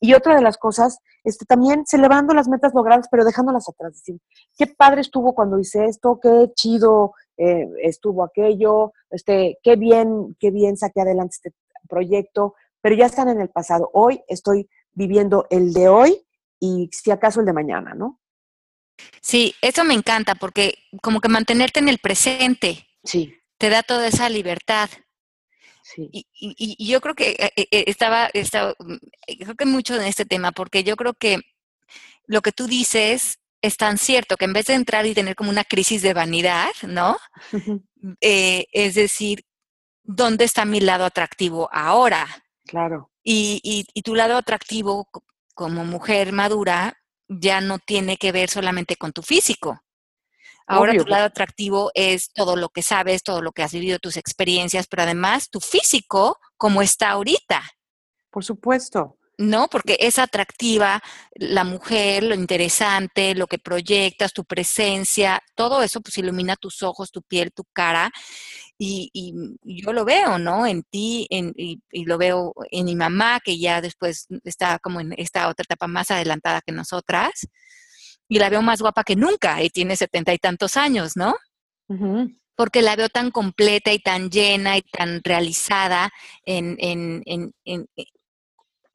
Y 0.00 0.14
otra 0.14 0.36
de 0.36 0.42
las 0.42 0.58
cosas, 0.58 1.00
este, 1.24 1.44
también 1.46 1.84
celebrando 1.86 2.34
las 2.34 2.48
metas 2.48 2.74
logradas, 2.74 3.08
pero 3.10 3.24
dejándolas 3.24 3.68
atrás, 3.68 3.94
decir, 3.94 4.20
qué 4.56 4.66
padre 4.66 5.00
estuvo 5.00 5.34
cuando 5.34 5.58
hice 5.58 5.86
esto, 5.86 6.20
qué 6.22 6.52
chido 6.54 7.12
eh, 7.38 7.68
estuvo 7.82 8.22
aquello, 8.22 8.92
este, 9.10 9.58
qué 9.62 9.76
bien, 9.76 10.36
qué 10.38 10.50
bien 10.50 10.76
saqué 10.76 11.00
adelante 11.00 11.36
este 11.36 11.54
proyecto, 11.88 12.54
pero 12.80 12.94
ya 12.94 13.06
están 13.06 13.28
en 13.28 13.40
el 13.40 13.48
pasado. 13.48 13.90
Hoy 13.92 14.22
estoy 14.28 14.68
viviendo 14.92 15.46
el 15.50 15.72
de 15.72 15.88
hoy 15.88 16.26
y 16.60 16.88
si 16.92 17.10
acaso 17.10 17.40
el 17.40 17.46
de 17.46 17.52
mañana, 17.52 17.94
¿no? 17.94 18.18
Sí, 19.20 19.54
eso 19.60 19.84
me 19.84 19.94
encanta 19.94 20.34
porque 20.34 20.78
como 21.02 21.20
que 21.20 21.28
mantenerte 21.28 21.80
en 21.80 21.88
el 21.88 21.98
presente 21.98 22.86
sí. 23.04 23.34
te 23.58 23.70
da 23.70 23.82
toda 23.82 24.08
esa 24.08 24.28
libertad. 24.28 24.90
Sí. 25.82 26.08
Y, 26.12 26.90
yo 26.90 27.00
creo 27.00 27.14
que 27.14 27.30
eh, 27.38 27.52
eh, 27.56 27.84
estaba, 27.86 28.28
estaba, 28.32 28.74
mm, 28.78 28.96
creo 29.40 29.54
que 29.54 29.66
mucho 29.66 29.94
en 29.94 30.02
este 30.02 30.24
tema, 30.24 30.52
porque 30.52 30.82
yo 30.82 30.96
creo 30.96 31.14
que 31.14 31.40
lo 32.26 32.42
que 32.42 32.52
tú 32.52 32.66
dices 32.66 33.38
es 33.62 33.76
tan 33.76 33.98
cierto 33.98 34.36
que 34.36 34.44
en 34.44 34.52
vez 34.52 34.66
de 34.66 34.74
entrar 34.74 35.06
y 35.06 35.14
tener 35.14 35.34
como 35.34 35.50
una 35.50 35.64
crisis 35.64 36.02
de 36.02 36.14
vanidad, 36.14 36.70
¿no? 36.86 37.16
Eh, 38.20 38.66
es 38.70 38.94
decir, 38.94 39.44
¿dónde 40.04 40.44
está 40.44 40.64
mi 40.64 40.78
lado 40.78 41.04
atractivo 41.04 41.68
ahora? 41.72 42.44
Claro. 42.64 43.10
Y, 43.24 43.60
y, 43.64 44.02
tu 44.02 44.14
lado 44.14 44.36
atractivo 44.36 45.08
como 45.54 45.84
mujer 45.84 46.32
madura 46.32 46.96
ya 47.28 47.60
no 47.60 47.78
tiene 47.78 48.16
que 48.16 48.32
ver 48.32 48.50
solamente 48.50 48.96
con 48.96 49.12
tu 49.12 49.22
físico. 49.22 49.80
Ahora 50.68 50.96
tu 50.96 51.06
lado 51.06 51.26
atractivo 51.26 51.92
es 51.94 52.32
todo 52.32 52.56
lo 52.56 52.70
que 52.70 52.82
sabes, 52.82 53.22
todo 53.22 53.40
lo 53.40 53.52
que 53.52 53.62
has 53.62 53.72
vivido, 53.72 54.00
tus 54.00 54.16
experiencias, 54.16 54.88
pero 54.88 55.04
además 55.04 55.48
tu 55.48 55.60
físico 55.60 56.38
como 56.56 56.82
está 56.82 57.10
ahorita. 57.10 57.62
Por 58.30 58.44
supuesto. 58.44 59.16
¿no? 59.38 59.68
Porque 59.68 59.98
es 60.00 60.18
atractiva 60.18 61.02
la 61.34 61.64
mujer, 61.64 62.22
lo 62.22 62.34
interesante, 62.34 63.34
lo 63.34 63.46
que 63.46 63.58
proyectas, 63.58 64.32
tu 64.32 64.44
presencia, 64.44 65.42
todo 65.54 65.82
eso 65.82 66.00
pues 66.00 66.16
ilumina 66.18 66.56
tus 66.56 66.82
ojos, 66.82 67.10
tu 67.10 67.22
piel, 67.22 67.52
tu 67.52 67.64
cara. 67.72 68.10
Y, 68.78 69.10
yo 69.62 69.92
lo 69.92 70.04
veo, 70.04 70.38
¿no? 70.38 70.66
En 70.66 70.82
ti 70.82 71.26
y, 71.30 72.04
lo 72.04 72.18
veo 72.18 72.52
en 72.70 72.84
mi 72.84 72.96
mamá, 72.96 73.40
que 73.42 73.58
ya 73.58 73.80
después 73.80 74.26
está 74.44 74.78
como 74.78 75.00
en 75.00 75.14
esta 75.16 75.48
otra 75.48 75.64
etapa 75.64 75.86
más 75.86 76.10
adelantada 76.10 76.60
que 76.60 76.72
nosotras. 76.72 77.46
Y 78.28 78.38
la 78.38 78.50
veo 78.50 78.62
más 78.62 78.80
guapa 78.80 79.04
que 79.04 79.16
nunca 79.16 79.62
y 79.62 79.70
tiene 79.70 79.96
setenta 79.96 80.34
y 80.34 80.38
tantos 80.38 80.76
años, 80.76 81.16
¿no? 81.16 81.36
Porque 82.56 82.82
la 82.82 82.96
veo 82.96 83.08
tan 83.08 83.30
completa 83.30 83.92
y 83.92 83.98
tan 83.98 84.30
llena 84.30 84.76
y 84.76 84.82
tan 84.82 85.20
realizada 85.22 86.10
en, 86.44 86.76
en, 86.80 87.22
en, 87.24 87.86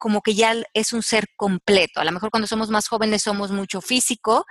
como 0.02 0.20
que 0.20 0.34
ya 0.34 0.56
es 0.74 0.92
un 0.92 1.02
ser 1.04 1.26
completo. 1.36 2.00
A 2.00 2.04
lo 2.04 2.10
mejor 2.10 2.30
cuando 2.30 2.48
somos 2.48 2.70
más 2.70 2.88
jóvenes 2.88 3.22
somos 3.22 3.52
mucho 3.52 3.80
físico, 3.80 4.44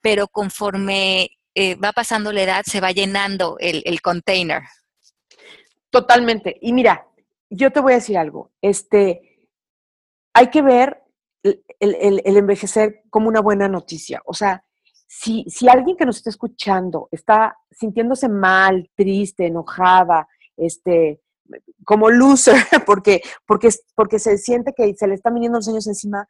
pero 0.00 0.26
conforme 0.26 1.30
eh, 1.58 1.74
va 1.74 1.92
pasando 1.92 2.32
la 2.32 2.42
edad 2.42 2.62
se 2.66 2.82
va 2.82 2.90
llenando 2.90 3.56
el, 3.58 4.02
container. 4.02 4.62
Totalmente. 5.88 6.58
Y 6.60 6.74
mira, 6.74 7.08
yo 7.48 7.72
te 7.72 7.80
voy 7.80 7.94
a 7.94 7.96
decir 7.96 8.18
algo. 8.18 8.52
Este, 8.60 9.48
hay 10.34 10.50
que 10.50 10.60
ver 10.60 11.02
el, 11.42 12.36
envejecer 12.36 13.04
como 13.08 13.28
una 13.28 13.40
buena 13.40 13.68
noticia. 13.68 14.20
O 14.26 14.34
sea, 14.34 14.62
si, 15.06 15.44
si, 15.48 15.66
alguien 15.66 15.96
que 15.96 16.04
nos 16.04 16.18
está 16.18 16.28
escuchando 16.28 17.08
está 17.10 17.56
sintiéndose 17.70 18.28
mal, 18.28 18.90
triste, 18.94 19.46
enojada, 19.46 20.28
este, 20.58 21.22
como 21.84 22.10
loser, 22.10 22.56
porque, 22.86 23.22
porque, 23.46 23.70
porque 23.94 24.18
se 24.18 24.36
siente 24.36 24.74
que 24.76 24.94
se 24.94 25.06
le 25.06 25.14
están 25.14 25.32
viniendo 25.32 25.56
los 25.56 25.68
años 25.68 25.86
encima, 25.86 26.28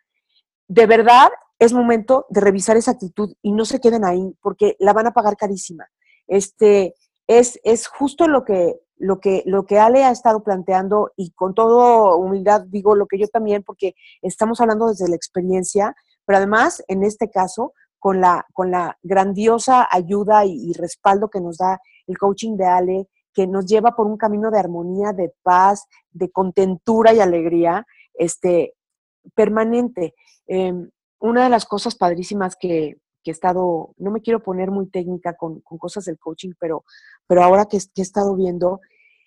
de 0.69 0.87
verdad 0.87 1.31
es 1.59 1.73
momento 1.73 2.27
de 2.29 2.41
revisar 2.41 2.77
esa 2.77 2.93
actitud 2.93 3.35
y 3.43 3.53
no 3.53 3.65
se 3.65 3.81
queden 3.81 4.05
ahí, 4.05 4.35
porque 4.43 4.77
la 4.79 4.93
van 4.93 5.07
a 5.07 5.13
pagar 5.13 5.37
carísima. 5.37 5.87
Este, 6.27 6.95
es, 7.27 7.59
es 7.65 7.87
justo 7.87 8.29
lo 8.29 8.45
que, 8.45 8.81
lo, 8.99 9.21
que, 9.21 9.43
lo 9.47 9.65
que 9.65 9.79
Ale 9.79 10.05
ha 10.05 10.11
estado 10.11 10.43
planteando 10.43 11.13
y 11.17 11.31
con 11.31 11.55
toda 11.55 12.15
humildad 12.17 12.63
digo 12.67 12.95
lo 12.95 13.07
que 13.07 13.19
yo 13.19 13.29
también, 13.29 13.63
porque 13.63 13.95
estamos 14.23 14.61
hablando 14.61 14.89
desde 14.89 15.09
la 15.09 15.17
experiencia, 15.17 15.95
pero 16.25 16.39
además, 16.39 16.83
en 16.89 17.05
este 17.05 17.31
caso, 17.31 17.73
con 17.99 18.21
la, 18.21 18.47
con 18.53 18.71
la 18.71 18.99
grandiosa 19.03 19.89
ayuda 19.91 20.45
y, 20.45 20.73
respaldo 20.75 21.29
que 21.29 21.41
nos 21.41 21.57
da 21.57 21.81
el 22.07 22.19
coaching 22.19 22.57
de 22.57 22.67
Ale, 22.67 23.09
que 23.33 23.47
nos 23.47 23.67
lleva 23.67 23.97
por 23.97 24.07
un 24.07 24.17
camino 24.17 24.51
de 24.51 24.59
armonía, 24.59 25.13
de 25.13 25.33
paz, 25.43 25.87
de 26.11 26.31
contentura 26.31 27.13
y 27.13 27.21
alegría, 27.21 27.87
este, 28.15 28.75
permanente. 29.35 30.15
Em, 30.47 30.89
una 31.19 31.45
de 31.45 31.51
las 31.51 31.65
cosas 31.65 31.95
padrísimas 31.95 32.57
que, 32.57 32.99
he 33.25 33.31
estado, 33.31 33.93
no 33.97 34.13
me 34.13 34.21
quiero 34.21 34.41
poner 34.41 34.71
muy 34.71 34.89
técnica 34.89 35.35
con, 35.37 35.61
cosas 35.61 36.05
del 36.05 36.17
coaching, 36.17 36.53
pero, 36.61 36.85
pero 37.27 37.43
ahora 37.43 37.65
que, 37.67 37.77
he 37.77 38.01
estado 38.01 38.37
viendo, 38.37 38.81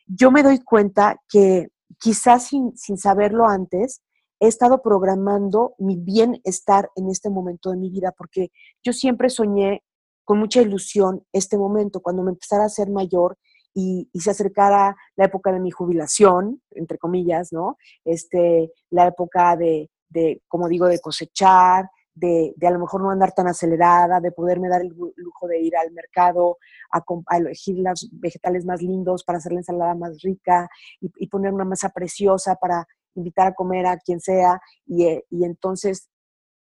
yo 0.07 0.31
me 0.31 0.41
doy 0.41 0.59
cuenta 0.59 1.19
que 1.27 1.67
quizás 1.99 2.47
sin, 2.47 2.77
sin 2.77 2.97
saberlo 2.97 3.45
antes, 3.45 4.01
he 4.39 4.47
estado 4.47 4.81
programando 4.81 5.75
mi 5.79 5.97
bienestar 5.97 6.89
en 6.95 7.09
este 7.09 7.29
momento 7.29 7.71
de 7.71 7.77
mi 7.77 7.89
vida, 7.89 8.13
porque 8.17 8.51
yo 8.81 8.93
siempre 8.93 9.29
soñé 9.29 9.83
con 10.23 10.39
mucha 10.39 10.61
ilusión 10.61 11.25
este 11.33 11.57
momento, 11.57 12.01
cuando 12.01 12.23
me 12.23 12.31
empezara 12.31 12.63
a 12.63 12.69
ser 12.69 12.89
mayor 12.89 13.37
y, 13.73 14.09
se 14.13 14.31
acercara 14.31 14.95
la 15.15 15.25
época 15.25 15.51
de 15.51 15.59
mi 15.59 15.71
jubilación, 15.71 16.61
entre 16.71 16.97
comillas, 16.97 17.51
¿no? 17.51 17.77
Este, 18.05 18.71
la 18.89 19.07
época 19.07 19.55
de, 19.55 19.89
de 20.09 20.41
como 20.47 20.67
digo, 20.67 20.87
de 20.87 20.99
cosechar, 20.99 21.89
de, 22.13 22.53
de, 22.57 22.67
a 22.67 22.71
lo 22.71 22.79
mejor 22.79 23.01
no 23.01 23.11
andar 23.11 23.31
tan 23.33 23.47
acelerada, 23.47 24.19
de 24.19 24.31
poderme 24.31 24.67
dar 24.67 24.81
el 24.81 24.89
lujo 24.89 25.47
de 25.47 25.59
ir 25.59 25.77
al 25.77 25.91
mercado 25.91 26.57
a, 26.91 27.37
elegir 27.37 27.77
los 27.79 28.09
vegetales 28.11 28.65
más 28.65 28.81
lindos 28.81 29.23
para 29.23 29.37
hacer 29.37 29.53
la 29.53 29.59
ensalada 29.59 29.95
más 29.95 30.21
rica 30.21 30.69
y, 30.99 31.27
poner 31.27 31.53
una 31.53 31.65
mesa 31.65 31.89
preciosa 31.89 32.55
para 32.55 32.85
invitar 33.15 33.47
a 33.47 33.53
comer 33.53 33.85
a 33.85 33.97
quien 33.97 34.19
sea. 34.19 34.59
Y, 34.85 35.05
eh, 35.05 35.25
y, 35.29 35.45
entonces, 35.45 36.09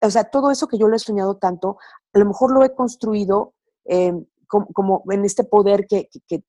o 0.00 0.10
sea, 0.10 0.24
todo 0.24 0.50
eso 0.50 0.66
que 0.66 0.78
yo 0.78 0.88
lo 0.88 0.96
he 0.96 1.00
soñado 1.00 1.36
tanto, 1.36 1.76
a 2.12 2.18
lo 2.18 2.26
mejor 2.26 2.52
lo 2.52 2.64
he 2.64 2.74
construido 2.74 3.54
eh, 3.84 4.12
como, 4.46 5.02
en 5.10 5.24
este 5.24 5.44
poder 5.44 5.86
que, 5.86 6.08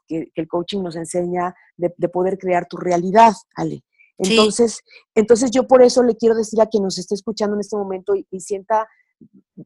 el 0.10 0.48
coaching 0.48 0.82
nos 0.84 0.96
enseña 0.96 1.56
de, 1.78 2.10
poder 2.10 2.38
crear 2.38 2.68
tu 2.68 2.78
realidad, 2.78 3.34
Ale. 3.56 3.84
Entonces, 4.18 4.82
entonces 5.14 5.52
yo 5.52 5.68
por 5.68 5.82
eso 5.82 6.04
le 6.04 6.16
quiero 6.16 6.36
decir 6.36 6.62
a 6.62 6.68
quien 6.68 6.84
nos 6.84 6.98
esté 6.98 7.16
escuchando 7.16 7.56
en 7.56 7.62
este 7.62 7.76
momento 7.76 8.14
y, 8.16 8.40
sienta 8.40 8.88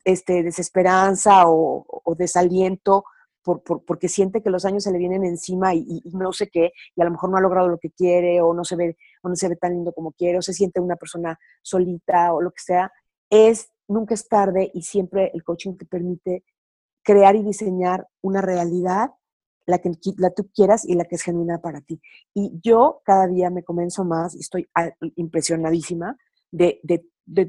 este, 0.05 0.43
desesperanza 0.43 1.43
o, 1.45 2.15
desaliento 2.17 3.03
por, 3.43 3.63
porque 3.63 4.09
siente 4.09 4.41
que 4.41 4.49
los 4.49 4.65
años 4.65 4.83
se 4.83 4.91
le 4.91 4.97
vienen 4.97 5.23
encima 5.23 5.73
y, 5.73 6.01
no 6.13 6.33
sé 6.33 6.49
qué, 6.49 6.71
y 6.95 7.01
a 7.01 7.05
lo 7.05 7.11
mejor 7.11 7.29
no 7.29 7.37
ha 7.37 7.41
logrado 7.41 7.67
lo 7.67 7.77
que 7.77 7.91
quiere 7.91 8.41
o 8.41 8.53
no 8.53 8.63
se 8.63 8.75
ve, 8.75 8.97
o 9.21 9.29
no 9.29 9.35
se 9.35 9.47
ve 9.47 9.55
tan 9.55 9.73
lindo 9.73 9.93
como 9.93 10.11
quiere, 10.11 10.37
o 10.37 10.41
se 10.41 10.53
siente 10.53 10.79
una 10.79 10.95
persona 10.95 11.39
solita 11.61 12.33
o 12.33 12.41
lo 12.41 12.51
que 12.51 12.61
sea, 12.61 12.91
es, 13.29 13.71
nunca 13.87 14.13
es 14.13 14.27
tarde 14.27 14.71
y 14.73 14.81
siempre 14.81 15.31
el 15.33 15.43
coaching 15.43 15.75
te 15.75 15.85
permite 15.85 16.43
crear 17.03 17.35
y 17.35 17.43
diseñar 17.43 18.07
una 18.21 18.41
realidad, 18.41 19.11
la 19.69 19.77
que 19.79 19.91
la 20.17 20.31
tú 20.31 20.49
quieras 20.53 20.83
y 20.83 20.95
la 20.95 21.05
que 21.05 21.15
es 21.15 21.21
genuina 21.21 21.61
para 21.61 21.81
ti. 21.81 22.01
Y 22.33 22.59
yo 22.63 23.01
cada 23.05 23.27
día 23.27 23.49
me 23.49 23.63
comenzo 23.63 24.03
más 24.03 24.35
y 24.35 24.39
estoy 24.39 24.67
impresionadísima 25.15 26.17
de, 26.51 26.81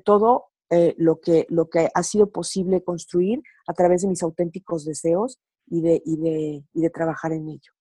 todo 0.04 0.50
eh, 0.68 0.94
lo, 0.98 1.20
que, 1.20 1.46
lo 1.48 1.68
que 1.70 1.88
ha 1.92 2.02
sido 2.02 2.30
posible 2.30 2.85
construir 2.85 3.42
a 3.66 3.72
través 3.72 4.02
de 4.02 4.09
mis 4.09 4.22
auténticos 4.22 4.85
deseos 4.85 5.38
y 5.66 5.80
de, 5.80 6.02
de, 6.04 6.64
de 6.72 6.90
trabajar 6.90 7.33
en 7.33 7.48
ello. 7.48 7.72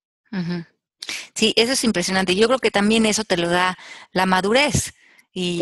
Sí, 1.36 1.54
eso 1.58 1.74
es 1.74 1.84
impresionante. 1.84 2.36
Yo 2.36 2.48
creo 2.48 2.60
que 2.60 2.72
también 2.72 3.06
eso 3.06 3.24
te 3.24 3.38
lo 3.38 3.50
da 3.50 3.78
la 4.12 4.26
madurez 4.26 4.94
y, 5.34 5.62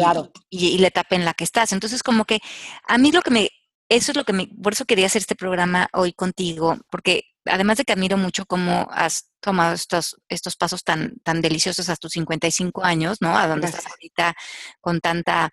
y, 0.50 0.68
y, 0.68 0.78
la 0.78 0.88
etapa 0.88 1.16
en 1.16 1.26
la 1.26 1.34
que 1.34 1.44
estás. 1.44 1.72
Entonces, 1.74 2.04
como 2.04 2.26
que 2.26 2.40
a 2.88 2.98
mí 2.98 3.12
lo 3.12 3.22
que 3.22 3.32
me 3.32 3.50
eso 3.90 4.12
es 4.12 4.18
lo 4.18 4.26
que 4.26 4.34
me, 4.34 4.48
por 4.48 4.74
eso 4.74 4.86
quería 4.86 5.06
hacer 5.06 5.22
este 5.22 5.36
programa 5.36 5.88
hoy 5.94 6.14
contigo, 6.14 6.76
porque 6.90 7.24
además 7.50 7.78
de 7.78 7.84
que 7.84 7.94
admiro 7.94 8.18
mucho 8.18 8.46
cómo 8.46 8.88
has 8.92 9.30
tomado 9.40 9.74
estos, 9.74 10.18
estos 10.30 10.56
pasos 10.56 10.84
tan, 10.84 11.16
tan 11.24 11.42
deliciosos 11.42 11.90
hasta 11.90 12.02
tus 12.02 12.14
55 12.14 12.84
años, 12.84 13.18
¿no? 13.22 13.38
A 13.38 13.48
donde 13.48 13.68
estás 13.68 13.88
ahorita 13.88 14.36
con 14.82 15.00
tanta 15.00 15.52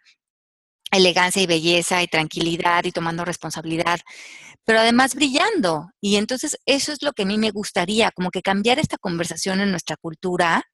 elegancia 0.90 1.42
y 1.42 1.46
belleza 1.46 2.02
y 2.02 2.06
tranquilidad 2.06 2.84
y 2.84 2.92
tomando 2.92 3.24
responsabilidad, 3.24 4.00
pero 4.64 4.80
además 4.80 5.14
brillando. 5.14 5.88
Y 6.00 6.16
entonces 6.16 6.58
eso 6.66 6.92
es 6.92 7.02
lo 7.02 7.12
que 7.12 7.22
a 7.22 7.26
mí 7.26 7.38
me 7.38 7.50
gustaría, 7.50 8.10
como 8.12 8.30
que 8.30 8.42
cambiar 8.42 8.78
esta 8.78 8.98
conversación 8.98 9.60
en 9.60 9.70
nuestra 9.70 9.96
cultura 9.96 10.64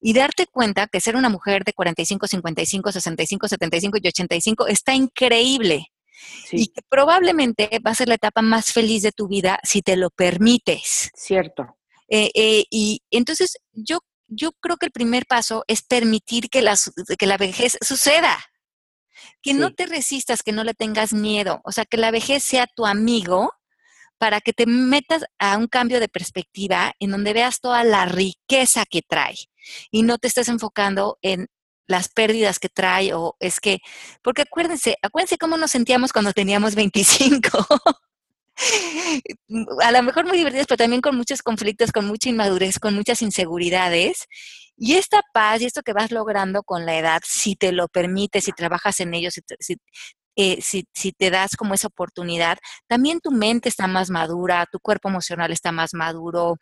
y 0.00 0.12
darte 0.12 0.46
cuenta 0.46 0.86
que 0.86 1.00
ser 1.00 1.16
una 1.16 1.28
mujer 1.28 1.64
de 1.64 1.72
45, 1.72 2.26
55, 2.26 2.92
65, 2.92 3.48
75 3.48 3.98
y 4.02 4.08
85 4.08 4.66
está 4.66 4.94
increíble. 4.94 5.86
Y 6.50 6.68
que 6.68 6.82
probablemente 6.88 7.68
va 7.84 7.90
a 7.90 7.94
ser 7.94 8.08
la 8.08 8.14
etapa 8.14 8.42
más 8.42 8.72
feliz 8.72 9.02
de 9.02 9.12
tu 9.12 9.28
vida 9.28 9.58
si 9.62 9.82
te 9.82 9.96
lo 9.96 10.10
permites. 10.10 11.10
Cierto. 11.14 11.78
Eh, 12.08 12.30
eh, 12.34 12.64
y 12.70 13.02
entonces 13.10 13.58
yo, 13.72 14.00
yo 14.28 14.52
creo 14.60 14.76
que 14.76 14.86
el 14.86 14.92
primer 14.92 15.26
paso 15.26 15.64
es 15.66 15.82
permitir 15.82 16.48
que 16.50 16.62
la, 16.62 16.76
que 17.18 17.26
la 17.26 17.36
vejez 17.36 17.76
suceda. 17.80 18.38
Que 19.42 19.54
no 19.54 19.72
te 19.72 19.86
resistas, 19.86 20.42
que 20.42 20.52
no 20.52 20.64
le 20.64 20.74
tengas 20.74 21.12
miedo. 21.12 21.60
O 21.64 21.72
sea, 21.72 21.84
que 21.84 21.96
la 21.96 22.10
vejez 22.10 22.42
sea 22.42 22.66
tu 22.66 22.84
amigo 22.84 23.52
para 24.18 24.40
que 24.40 24.52
te 24.52 24.66
metas 24.66 25.24
a 25.38 25.56
un 25.56 25.66
cambio 25.66 26.00
de 26.00 26.08
perspectiva 26.08 26.92
en 26.98 27.10
donde 27.10 27.32
veas 27.32 27.60
toda 27.60 27.84
la 27.84 28.06
riqueza 28.06 28.84
que 28.86 29.02
trae 29.02 29.36
y 29.90 30.02
no 30.02 30.18
te 30.18 30.28
estés 30.28 30.48
enfocando 30.48 31.18
en 31.22 31.48
las 31.86 32.08
pérdidas 32.08 32.58
que 32.58 32.68
trae 32.68 33.12
o 33.14 33.36
es 33.40 33.60
que, 33.60 33.80
porque 34.22 34.42
acuérdense, 34.42 34.96
acuérdense 35.02 35.38
cómo 35.38 35.56
nos 35.56 35.70
sentíamos 35.70 36.12
cuando 36.12 36.32
teníamos 36.32 36.74
25. 36.74 37.66
a 39.82 39.92
lo 39.92 40.02
mejor 40.02 40.26
muy 40.26 40.38
divertidas, 40.38 40.66
pero 40.66 40.78
también 40.78 41.02
con 41.02 41.16
muchos 41.16 41.42
conflictos, 41.42 41.92
con 41.92 42.06
mucha 42.06 42.28
inmadurez, 42.28 42.78
con 42.78 42.94
muchas 42.94 43.22
inseguridades. 43.22 44.26
Y 44.76 44.94
esta 44.94 45.22
paz 45.32 45.60
y 45.60 45.66
esto 45.66 45.82
que 45.82 45.92
vas 45.92 46.10
logrando 46.10 46.62
con 46.62 46.84
la 46.86 46.98
edad, 46.98 47.22
si 47.24 47.56
te 47.56 47.72
lo 47.72 47.88
permites, 47.88 48.44
si 48.44 48.52
trabajas 48.52 48.98
en 49.00 49.14
ello, 49.14 49.30
si, 49.30 49.40
eh, 50.36 50.60
si, 50.60 50.84
si, 50.92 51.12
te 51.12 51.30
das 51.30 51.56
como 51.56 51.74
esa 51.74 51.88
oportunidad, 51.88 52.58
también 52.88 53.20
tu 53.20 53.30
mente 53.30 53.68
está 53.68 53.86
más 53.86 54.10
madura, 54.10 54.66
tu 54.70 54.80
cuerpo 54.80 55.08
emocional 55.08 55.52
está 55.52 55.70
más 55.70 55.94
maduro. 55.94 56.56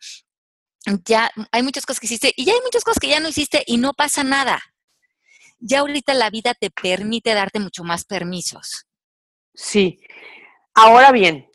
Ya 1.05 1.31
hay 1.51 1.63
muchas 1.63 1.85
cosas 1.85 1.99
que 2.01 2.07
hiciste 2.07 2.33
y 2.35 2.45
ya 2.45 2.53
hay 2.53 2.61
muchas 2.61 2.83
cosas 2.83 2.99
que 2.99 3.07
ya 3.07 3.19
no 3.19 3.29
hiciste 3.29 3.63
y 3.65 3.77
no 3.77 3.93
pasa 3.93 4.23
nada 4.23 4.61
ya 5.63 5.79
ahorita 5.79 6.13
la 6.13 6.29
vida 6.29 6.53
te 6.53 6.69
permite 6.69 7.33
darte 7.33 7.59
mucho 7.59 7.83
más 7.83 8.05
permisos. 8.05 8.85
Sí. 9.53 9.99
Ahora 10.73 11.11
bien, 11.11 11.47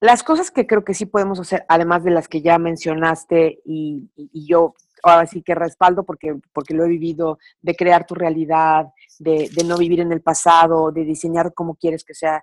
las 0.00 0.22
cosas 0.22 0.50
que 0.50 0.66
creo 0.66 0.84
que 0.84 0.94
sí 0.94 1.06
podemos 1.06 1.40
hacer, 1.40 1.64
además 1.68 2.04
de 2.04 2.10
las 2.10 2.28
que 2.28 2.42
ya 2.42 2.58
mencionaste 2.58 3.60
y, 3.64 4.08
yo 4.32 4.74
ahora 5.02 5.26
sí 5.26 5.42
que 5.42 5.54
respaldo 5.54 6.04
porque, 6.04 6.36
porque 6.52 6.74
lo 6.74 6.84
he 6.84 6.88
vivido, 6.88 7.38
de 7.60 7.74
crear 7.74 8.06
tu 8.06 8.14
realidad, 8.14 8.86
de, 9.18 9.50
no 9.66 9.76
vivir 9.76 10.00
en 10.00 10.12
el 10.12 10.22
pasado, 10.22 10.92
de 10.92 11.04
diseñar 11.04 11.52
cómo 11.54 11.74
quieres 11.74 12.04
que 12.04 12.14
sea 12.14 12.42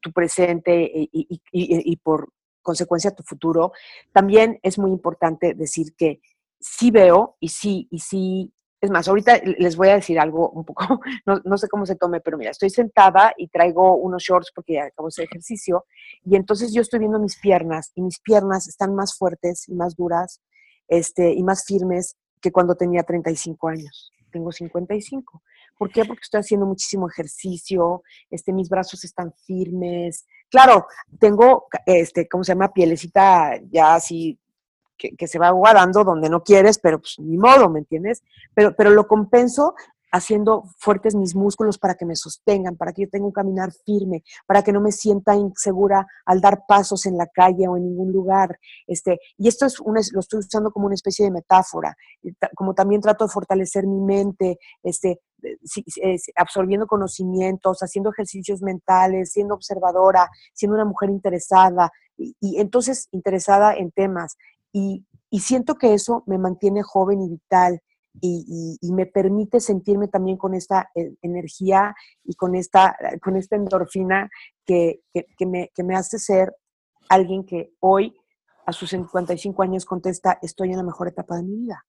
tu 0.00 0.12
presente 0.12 0.90
y, 0.94 1.40
y, 1.50 1.96
por 1.96 2.28
consecuencia 2.60 3.10
tu 3.10 3.22
futuro, 3.22 3.72
también 4.12 4.60
es 4.62 4.78
muy 4.78 4.90
importante 4.90 5.54
decir 5.54 5.94
que 5.96 6.20
sí 6.60 6.90
veo 6.90 7.36
y 7.40 7.48
sí, 7.48 7.88
y 7.90 7.98
sí, 7.98 8.52
es 8.82 8.90
más, 8.90 9.06
ahorita 9.06 9.40
les 9.58 9.76
voy 9.76 9.90
a 9.90 9.94
decir 9.94 10.18
algo 10.18 10.50
un 10.50 10.64
poco, 10.64 11.00
no, 11.24 11.40
no, 11.44 11.56
sé 11.56 11.68
cómo 11.68 11.86
se 11.86 11.94
tome, 11.94 12.20
pero 12.20 12.36
mira, 12.36 12.50
estoy 12.50 12.68
sentada 12.68 13.32
y 13.36 13.46
traigo 13.46 13.94
unos 13.94 14.24
shorts 14.24 14.50
porque 14.52 14.74
ya 14.74 14.86
acabo 14.86 15.08
de 15.16 15.22
ejercicio 15.22 15.86
y 16.24 16.34
entonces 16.34 16.74
yo 16.74 16.82
estoy 16.82 16.98
viendo 16.98 17.20
mis 17.20 17.38
piernas 17.38 17.92
y 17.94 18.02
mis 18.02 18.18
piernas 18.18 18.66
están 18.66 18.96
más 18.96 19.16
fuertes 19.16 19.68
y 19.68 19.74
más 19.74 19.94
duras 19.94 20.40
este, 20.88 21.32
y 21.32 21.44
más 21.44 21.64
firmes 21.64 22.16
que 22.40 22.50
cuando 22.50 22.74
tenía 22.74 23.04
35 23.04 23.68
años. 23.68 24.12
Tengo 24.32 24.50
55. 24.50 25.42
¿Por 25.78 25.92
qué? 25.92 26.04
Porque 26.04 26.22
estoy 26.22 26.40
haciendo 26.40 26.66
muchísimo 26.66 27.08
ejercicio, 27.08 28.02
este, 28.30 28.52
mis 28.52 28.68
brazos 28.68 29.04
están 29.04 29.32
firmes. 29.46 30.26
Claro, 30.50 30.86
tengo, 31.20 31.66
este, 31.86 32.26
¿cómo 32.28 32.42
se 32.42 32.52
llama? 32.52 32.72
Pielecita 32.72 33.60
ya 33.70 33.94
así 33.94 34.40
que, 35.10 35.26
se 35.26 35.38
va 35.38 35.50
guardando 35.50 36.04
donde 36.04 36.30
no 36.30 36.42
quieres, 36.42 36.78
pero 36.78 37.00
pues 37.00 37.16
ni 37.18 37.36
modo, 37.36 37.68
¿me 37.68 37.80
entiendes? 37.80 38.22
Pero, 38.54 38.74
pero 38.76 38.90
lo 38.90 39.06
compenso 39.06 39.74
haciendo 40.12 40.64
fuertes 40.78 41.14
mis 41.14 41.34
músculos 41.34 41.78
para 41.78 41.94
que 41.94 42.04
me 42.04 42.14
sostengan, 42.14 42.76
para 42.76 42.92
que 42.92 43.02
yo 43.02 43.08
tenga 43.08 43.24
un 43.24 43.32
caminar 43.32 43.72
firme, 43.72 44.22
para 44.46 44.62
que 44.62 44.70
no 44.70 44.80
me 44.80 44.92
sienta 44.92 45.34
insegura 45.34 46.06
al 46.26 46.40
dar 46.40 46.64
pasos 46.68 47.06
en 47.06 47.16
la 47.16 47.26
calle 47.26 47.66
o 47.66 47.78
en 47.78 47.84
ningún 47.84 48.12
lugar. 48.12 48.58
Este, 48.86 49.18
y 49.38 49.48
esto 49.48 49.64
es 49.64 49.80
una, 49.80 50.00
lo 50.12 50.20
estoy 50.20 50.40
usando 50.40 50.70
como 50.70 50.86
una 50.86 50.94
especie 50.94 51.24
de 51.24 51.30
metáfora, 51.30 51.96
como 52.54 52.74
también 52.74 53.00
trato 53.00 53.24
de 53.24 53.32
fortalecer 53.32 53.86
mi 53.86 54.00
mente, 54.00 54.58
este, 54.82 55.20
absorbiendo 56.36 56.86
conocimientos, 56.86 57.78
haciendo 57.80 58.10
ejercicios 58.10 58.60
mentales, 58.60 59.32
siendo 59.32 59.54
observadora, 59.54 60.30
siendo 60.52 60.74
una 60.74 60.84
mujer 60.84 61.08
interesada, 61.08 61.90
y, 62.18 62.36
y 62.38 62.60
entonces 62.60 63.08
interesada 63.12 63.74
en 63.74 63.90
temas. 63.90 64.36
Y, 64.72 65.04
y 65.30 65.40
siento 65.40 65.76
que 65.76 65.94
eso 65.94 66.24
me 66.26 66.38
mantiene 66.38 66.82
joven 66.82 67.22
y 67.22 67.28
vital 67.28 67.80
y, 68.20 68.78
me 68.92 69.06
permite 69.06 69.60
sentirme 69.60 70.08
también 70.08 70.36
con 70.36 70.54
esta 70.54 70.90
eh, 70.94 71.14
energía 71.22 71.94
y 72.24 72.34
con 72.34 72.54
esta, 72.54 72.96
con 73.22 73.36
esta 73.36 73.56
endorfina 73.56 74.30
que, 74.66 75.00
que, 75.12 75.26
que, 75.36 75.46
me, 75.46 75.70
que 75.74 75.82
me 75.82 75.96
hace 75.96 76.18
ser 76.18 76.54
alguien 77.08 77.44
que 77.44 77.72
hoy, 77.80 78.14
a 78.66 78.72
sus 78.72 78.90
55 78.90 79.62
años, 79.62 79.84
contesta, 79.84 80.38
estoy 80.42 80.70
en 80.70 80.76
la 80.76 80.82
mejor 80.82 81.08
etapa 81.08 81.36
de 81.36 81.42
mi 81.42 81.56
vida. 81.56 81.84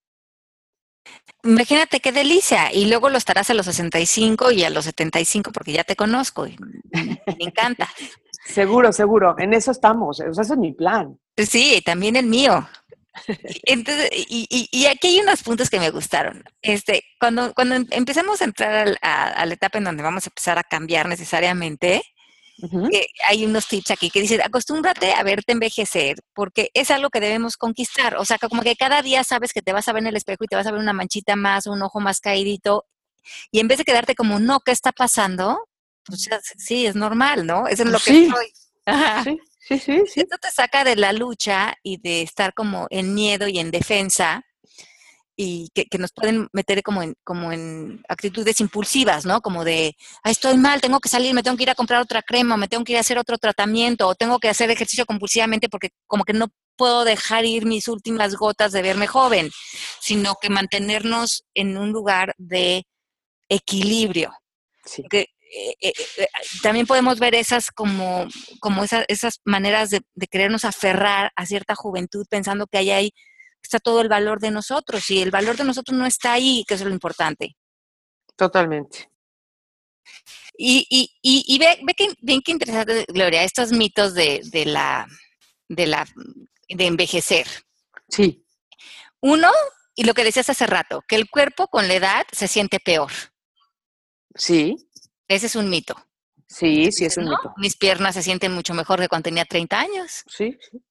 Imagínate 1.44 2.00
qué 2.00 2.12
delicia. 2.12 2.72
Y 2.74 2.86
luego 2.86 3.10
lo 3.10 3.18
estarás 3.18 3.50
a 3.50 3.54
los 3.54 3.66
65 3.66 4.52
y 4.52 4.64
a 4.64 4.70
los 4.70 4.86
75 4.86 5.52
porque 5.52 5.74
ya 5.74 5.84
te 5.84 5.96
conozco 5.96 6.48
y 6.48 6.56
me 6.94 7.22
encanta. 7.40 7.90
Seguro, 8.46 8.92
seguro. 8.92 9.36
En 9.38 9.54
eso 9.54 9.72
estamos. 9.72 10.20
O 10.20 10.34
sea, 10.34 10.44
ese 10.44 10.54
es 10.54 10.60
mi 10.60 10.74
plan. 10.74 11.20
Sí, 11.38 11.82
también 11.86 12.16
el 12.16 12.26
mío. 12.28 12.68
Entonces, 13.64 14.10
y, 14.12 14.48
y, 14.50 14.68
y, 14.72 14.86
aquí 14.88 15.08
hay 15.08 15.20
unos 15.20 15.44
puntos 15.44 15.70
que 15.70 15.80
me 15.80 15.92
gustaron. 15.92 16.44
Este, 16.62 17.04
cuando, 17.20 17.54
cuando 17.54 17.76
empecemos 17.92 18.42
a 18.42 18.46
entrar 18.46 18.98
a, 19.02 19.26
a, 19.28 19.46
la 19.46 19.54
etapa 19.54 19.78
en 19.78 19.84
donde 19.84 20.04
vamos 20.04 20.26
a 20.26 20.30
empezar 20.30 20.58
a 20.58 20.64
cambiar 20.64 21.08
necesariamente, 21.08 22.02
uh 22.64 22.68
-huh. 22.68 22.94
eh, 22.94 23.08
hay 23.28 23.46
unos 23.46 23.68
tips 23.68 23.92
aquí 23.92 24.10
que 24.10 24.22
dicen, 24.22 24.42
acostúmbrate 24.42 25.14
a 25.14 25.22
verte 25.24 25.52
envejecer, 25.52 26.16
porque 26.34 26.72
es 26.74 26.90
algo 26.90 27.10
que 27.10 27.20
debemos 27.20 27.56
conquistar. 27.56 28.16
O 28.18 28.26
sea, 28.26 28.40
como 28.40 28.64
que 28.64 28.76
cada 28.76 29.02
día 29.04 29.24
sabes 29.24 29.54
que 29.54 29.62
te 29.62 29.74
vas 29.74 29.88
a 29.88 29.94
ver 29.94 30.02
en 30.02 30.08
el 30.08 30.16
espejo 30.16 30.44
y 30.44 30.48
te 30.48 30.56
vas 30.56 30.66
a 30.66 30.72
ver 30.72 30.82
una 30.82 30.94
manchita 30.94 31.36
más, 31.36 31.68
un 31.68 31.82
ojo 31.84 32.00
más 32.00 32.20
caídito, 32.20 32.86
y 33.52 33.60
en 33.60 33.68
vez 33.68 33.78
de 33.78 33.86
quedarte 33.86 34.16
como, 34.16 34.40
no, 34.40 34.60
¿qué 34.60 34.72
está 34.72 34.92
pasando? 34.92 35.68
Pues 36.06 36.30
sí, 36.58 36.86
es 36.86 36.96
normal, 36.96 37.46
¿no? 37.46 37.68
Es 37.68 37.80
en 37.80 37.92
lo 37.92 38.00
sí. 38.00 38.12
que 38.12 38.24
estoy. 38.28 38.46
Sí. 39.24 39.40
Sí, 39.66 39.80
sí, 39.80 40.04
sí. 40.08 40.20
Esto 40.20 40.38
te 40.42 40.52
saca 40.52 40.84
de 40.84 40.98
la 40.98 41.14
lucha 41.14 41.76
y 41.84 41.98
de 41.98 42.22
estar 42.22 42.54
como 42.54 42.88
en 42.90 43.14
miedo 43.14 43.48
y 43.48 43.60
en 43.60 43.72
defensa 43.72 44.44
y 45.36 45.70
que, 45.74 45.86
que, 45.86 45.98
nos 45.98 46.12
pueden 46.12 46.48
meter 46.52 46.84
como 46.84 47.02
en, 47.02 47.16
como 47.24 47.52
en 47.52 48.04
actitudes 48.08 48.60
impulsivas, 48.60 49.26
¿no? 49.26 49.42
Como 49.42 49.64
de, 49.64 49.96
Ay, 50.22 50.34
estoy 50.34 50.58
mal, 50.58 50.82
tengo 50.82 51.00
que 51.00 51.10
salir, 51.10 51.34
me 51.34 51.44
tengo 51.44 51.58
que 51.58 51.64
ir 51.64 51.70
a 51.70 51.76
comprar 51.76 52.02
otra 52.02 52.22
crema, 52.22 52.58
me 52.58 52.68
tengo 52.68 52.84
que 52.84 52.92
ir 52.92 52.98
a 52.98 53.02
hacer 53.02 53.18
otro 53.18 53.38
tratamiento, 53.38 54.08
o 54.08 54.16
tengo 54.16 54.38
que 54.40 54.50
hacer 54.50 54.70
ejercicio 54.70 55.06
compulsivamente 55.06 55.70
porque 55.70 55.90
como 56.08 56.24
que 56.24 56.34
no 56.34 56.50
puedo 56.76 57.04
dejar 57.04 57.46
ir 57.46 57.66
mis 57.66 57.88
últimas 57.88 58.36
gotas 58.36 58.72
de 58.74 58.82
verme 58.82 59.08
joven, 59.08 59.50
sino 60.00 60.36
que 60.42 60.50
mantenernos 60.50 61.46
en 61.54 61.78
un 61.78 61.92
lugar 61.92 62.34
de 62.38 62.86
equilibrio. 63.50 64.32
Sí. 64.86 65.04
Que 65.10 65.28
eh, 65.56 65.76
eh, 65.82 65.94
eh, 66.18 66.28
también 66.64 66.88
podemos 66.88 67.20
ver 67.20 67.36
esas 67.36 67.70
como, 67.70 68.28
como 68.60 68.84
esa, 68.84 69.06
esas 69.08 69.40
maneras 69.46 69.92
de, 69.92 70.02
de, 70.16 70.28
querernos 70.28 70.66
aferrar 70.66 71.32
a 71.36 71.46
cierta 71.46 71.76
juventud 71.76 72.26
pensando 72.28 72.66
que 72.66 72.80
ahí 72.80 72.90
hay, 72.90 73.14
está 73.62 73.78
todo 73.80 74.02
el 74.02 74.10
valor 74.10 74.40
de 74.40 74.50
nosotros 74.50 75.08
y 75.12 75.22
el 75.22 75.30
valor 75.30 75.56
de 75.56 75.64
nosotros 75.64 75.96
no 75.96 76.08
está 76.08 76.34
ahí, 76.34 76.66
que 76.68 76.74
es 76.74 76.82
lo 76.82 76.90
importante. 76.90 77.56
Totalmente. 78.36 79.12
Y, 80.58 80.88
y, 80.90 81.12
y, 81.22 81.46
y 81.48 81.60
ve, 81.60 81.80
ve 81.84 81.94
que, 81.94 82.14
bien 82.22 82.42
que 82.42 82.52
interesante, 82.52 83.06
Gloria, 83.10 83.44
estos 83.44 83.72
mitos 83.72 84.16
de, 84.16 84.42
de, 84.46 84.66
la, 84.66 85.08
de, 85.68 85.86
la, 85.86 86.08
de 86.68 86.86
envejecer. 86.86 87.46
Sí. 88.10 88.44
Uno, 89.22 89.52
y 89.94 90.04
lo 90.04 90.16
que 90.16 90.24
decías 90.24 90.50
hace 90.50 90.66
rato, 90.66 91.04
que 91.08 91.16
el 91.16 91.30
cuerpo 91.30 91.68
con 91.68 91.88
la 91.88 91.94
edad 91.94 92.26
se 92.32 92.48
siente 92.48 92.80
peor. 92.80 93.12
Sí. 94.36 94.76
Ese 95.28 95.48
es 95.48 95.56
un 95.56 95.70
mito. 95.70 95.96
Sí, 96.48 96.92
sí, 96.92 97.06
es 97.06 97.18
un 97.18 97.26
¿no? 97.26 97.32
mito. 97.32 97.54
Mis 97.58 97.76
piernas 97.78 98.16
se 98.16 98.24
sienten 98.24 98.54
mucho 98.54 98.74
mejor 98.74 99.00
que 99.00 99.08
cuando 99.08 99.24
tenía 99.24 99.46
30 99.46 99.80
años. 99.80 100.24
Sí, 100.28 100.58
sí, 100.60 100.84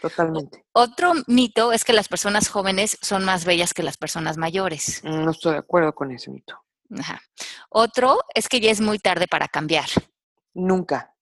totalmente. 0.00 0.64
Otro 0.72 1.12
mito 1.26 1.72
es 1.72 1.84
que 1.84 1.92
las 1.92 2.08
personas 2.08 2.48
jóvenes 2.48 2.98
son 3.02 3.24
más 3.24 3.44
bellas 3.44 3.74
que 3.74 3.82
las 3.82 3.96
personas 3.96 4.36
mayores. 4.36 5.02
No 5.04 5.30
estoy 5.30 5.52
de 5.52 5.58
acuerdo 5.58 5.94
con 5.94 6.10
ese 6.12 6.30
mito. 6.30 6.58
Ajá. 6.98 7.20
Otro 7.68 8.18
es 8.34 8.48
que 8.48 8.60
ya 8.60 8.70
es 8.70 8.80
muy 8.80 8.98
tarde 8.98 9.26
para 9.28 9.48
cambiar. 9.48 9.86
Nunca. 10.54 11.14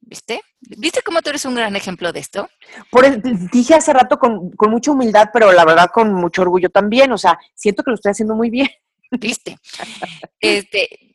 ¿Viste? 0.00 0.42
¿Viste 0.60 1.02
cómo 1.02 1.22
tú 1.22 1.30
eres 1.30 1.44
un 1.44 1.54
gran 1.54 1.76
ejemplo 1.76 2.12
de 2.12 2.20
esto? 2.20 2.48
Por 2.90 3.04
el, 3.04 3.22
dije 3.50 3.74
hace 3.74 3.92
rato 3.92 4.18
con, 4.18 4.50
con 4.52 4.70
mucha 4.70 4.90
humildad, 4.90 5.30
pero 5.32 5.52
la 5.52 5.64
verdad 5.64 5.90
con 5.92 6.12
mucho 6.12 6.42
orgullo 6.42 6.70
también. 6.70 7.12
O 7.12 7.18
sea, 7.18 7.38
siento 7.54 7.82
que 7.82 7.90
lo 7.90 7.94
estoy 7.94 8.10
haciendo 8.10 8.34
muy 8.34 8.50
bien. 8.50 8.68
¿Viste? 9.10 9.58
Este, 10.40 11.11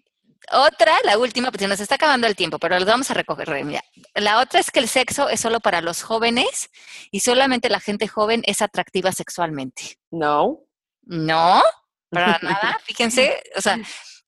otra, 0.51 0.97
la 1.03 1.17
última, 1.17 1.51
se 1.57 1.67
nos 1.67 1.79
está 1.79 1.95
acabando 1.95 2.27
el 2.27 2.35
tiempo, 2.35 2.59
pero 2.59 2.79
lo 2.79 2.85
vamos 2.85 3.09
a 3.11 3.13
recoger. 3.13 3.49
Mira. 3.65 3.83
La 4.15 4.39
otra 4.39 4.59
es 4.59 4.71
que 4.71 4.79
el 4.79 4.87
sexo 4.87 5.29
es 5.29 5.39
solo 5.39 5.59
para 5.59 5.81
los 5.81 6.03
jóvenes 6.03 6.69
y 7.11 7.19
solamente 7.19 7.69
la 7.69 7.79
gente 7.79 8.07
joven 8.07 8.41
es 8.45 8.61
atractiva 8.61 9.11
sexualmente. 9.11 9.99
No. 10.11 10.67
No, 11.07 11.63
para 12.09 12.39
nada. 12.41 12.79
Fíjense, 12.83 13.41
o 13.55 13.61
sea, 13.61 13.79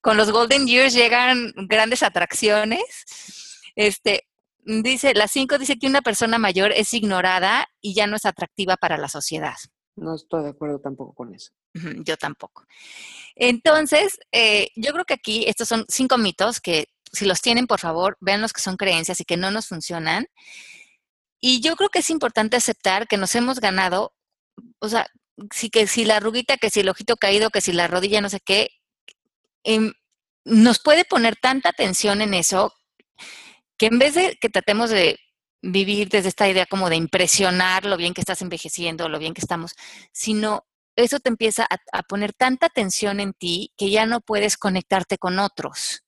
con 0.01 0.17
los 0.17 0.32
Golden 0.32 0.65
Years 0.65 0.93
llegan 0.93 1.53
grandes 1.67 2.03
atracciones. 2.03 2.84
Este, 3.75 4.27
dice, 4.65 5.13
la 5.13 5.27
5 5.27 5.58
dice 5.58 5.77
que 5.77 5.88
una 5.88 6.01
persona 6.01 6.38
mayor 6.38 6.71
es 6.71 6.93
ignorada 6.93 7.67
y 7.82 7.93
ya 7.93 8.08
no 8.08 8.15
es 8.15 8.25
atractiva 8.25 8.77
para 8.77 8.97
la 8.97 9.10
sociedad. 9.10 9.55
No 9.95 10.15
estoy 10.15 10.43
de 10.43 10.49
acuerdo 10.49 10.79
tampoco 10.79 11.13
con 11.13 11.34
eso. 11.36 11.51
Yo 11.73 12.17
tampoco. 12.17 12.65
Entonces, 13.36 14.19
eh, 14.32 14.69
yo 14.75 14.91
creo 14.91 15.05
que 15.05 15.13
aquí 15.13 15.45
estos 15.47 15.67
son 15.67 15.86
cinco 15.88 16.17
mitos 16.17 16.60
que 16.60 16.88
si 17.12 17.25
los 17.25 17.41
tienen, 17.41 17.67
por 17.67 17.79
favor, 17.79 18.17
vean 18.19 18.41
los 18.41 18.53
que 18.53 18.62
son 18.62 18.77
creencias 18.77 19.19
y 19.21 19.25
que 19.25 19.38
no 19.38 19.51
nos 19.51 19.67
funcionan. 19.67 20.27
Y 21.41 21.62
yo 21.62 21.75
creo 21.75 21.89
que 21.89 21.99
es 21.99 22.10
importante 22.10 22.58
aceptar 22.58 23.08
que 23.08 23.17
nos 23.17 23.34
hemos 23.36 23.60
ganado, 23.60 24.13
o 24.79 24.89
sea, 24.89 25.08
si, 25.53 25.69
que 25.69 25.88
si 25.88 26.05
la 26.05 26.17
arruguita, 26.17 26.58
que 26.58 26.69
si 26.69 26.82
el 26.82 26.89
ojito 26.89 27.15
caído, 27.15 27.49
que 27.49 27.62
si 27.62 27.71
la 27.71 27.88
rodilla, 27.88 28.21
no 28.21 28.29
sé 28.29 28.39
qué, 28.41 28.69
eh, 29.63 29.91
nos 30.43 30.79
puede 30.79 31.05
poner 31.05 31.36
tanta 31.38 31.69
atención 31.69 32.21
en 32.21 32.34
eso 32.34 32.73
que 33.77 33.88
en 33.88 33.99
vez 33.99 34.13
de 34.15 34.38
que 34.41 34.49
tratemos 34.49 34.89
de 34.89 35.17
vivir 35.62 36.10
desde 36.10 36.29
esta 36.29 36.49
idea 36.49 36.65
como 36.65 36.89
de 36.89 36.97
impresionar 36.97 37.86
lo 37.86 37.97
bien 37.97 38.13
que 38.13 38.21
estás 38.21 38.41
envejeciendo, 38.41 39.10
lo 39.10 39.19
bien 39.19 39.34
que 39.34 39.41
estamos, 39.41 39.73
sino 40.12 40.65
eso 40.95 41.19
te 41.19 41.30
empieza 41.30 41.63
a, 41.69 41.78
a, 41.97 42.04
poner 42.04 42.34
tanta 42.34 42.67
atención 42.67 43.19
en 43.19 43.34
ti 43.34 43.73
que 43.78 43.89
ya 43.89 44.06
no 44.06 44.21
puedes 44.21 44.58
conectarte 44.58 45.17
con 45.17 45.39
otros. 45.39 46.04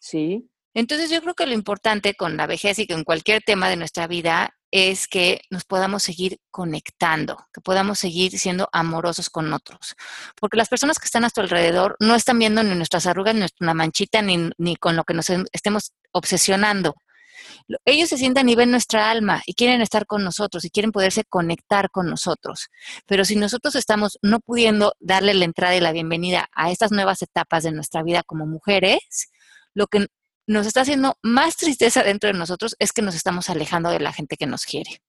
Sí. 0.00 0.48
Entonces 0.74 1.10
yo 1.10 1.20
creo 1.20 1.34
que 1.34 1.46
lo 1.46 1.52
importante 1.52 2.14
con 2.14 2.36
la 2.36 2.46
vejez 2.46 2.78
y 2.78 2.86
con 2.86 3.04
cualquier 3.04 3.42
tema 3.42 3.68
de 3.68 3.76
nuestra 3.76 4.06
vida 4.06 4.54
es 4.72 5.06
que 5.06 5.42
nos 5.50 5.64
podamos 5.64 6.02
seguir 6.02 6.40
conectando, 6.50 7.46
que 7.52 7.60
podamos 7.60 7.98
seguir 7.98 8.38
siendo 8.38 8.70
amorosos 8.72 9.28
con 9.28 9.52
otros. 9.52 9.94
Porque 10.40 10.56
las 10.56 10.70
personas 10.70 10.98
que 10.98 11.04
están 11.04 11.24
a 11.24 11.30
tu 11.30 11.42
alrededor 11.42 11.96
no 12.00 12.14
están 12.14 12.38
viendo 12.38 12.62
ni 12.62 12.74
nuestras 12.74 13.06
arrugas, 13.06 13.34
ni 13.34 13.40
nuestra 13.40 13.74
manchita, 13.74 14.22
ni, 14.22 14.50
ni 14.56 14.76
con 14.76 14.96
lo 14.96 15.04
que 15.04 15.12
nos 15.12 15.28
estemos 15.52 15.92
obsesionando. 16.10 16.94
Ellos 17.84 18.08
se 18.08 18.16
sientan 18.16 18.48
y 18.48 18.54
ven 18.54 18.70
nuestra 18.70 19.10
alma 19.10 19.42
y 19.46 19.54
quieren 19.54 19.80
estar 19.80 20.06
con 20.06 20.24
nosotros 20.24 20.64
y 20.64 20.70
quieren 20.70 20.92
poderse 20.92 21.24
conectar 21.24 21.90
con 21.90 22.08
nosotros. 22.08 22.68
Pero 23.06 23.24
si 23.24 23.36
nosotros 23.36 23.74
estamos 23.74 24.18
no 24.22 24.40
pudiendo 24.40 24.94
darle 25.00 25.34
la 25.34 25.44
entrada 25.44 25.76
y 25.76 25.80
la 25.80 25.92
bienvenida 25.92 26.48
a 26.54 26.70
estas 26.70 26.92
nuevas 26.92 27.22
etapas 27.22 27.62
de 27.62 27.72
nuestra 27.72 28.02
vida 28.02 28.22
como 28.22 28.46
mujeres, 28.46 29.30
lo 29.74 29.86
que 29.86 30.06
nos 30.46 30.66
está 30.66 30.82
haciendo 30.82 31.16
más 31.22 31.56
tristeza 31.56 32.02
dentro 32.02 32.28
de 32.28 32.38
nosotros 32.38 32.76
es 32.78 32.92
que 32.92 33.02
nos 33.02 33.14
estamos 33.14 33.48
alejando 33.48 33.90
de 33.90 34.00
la 34.00 34.12
gente 34.12 34.36
que 34.36 34.46
nos 34.46 34.64
quiere. 34.64 35.00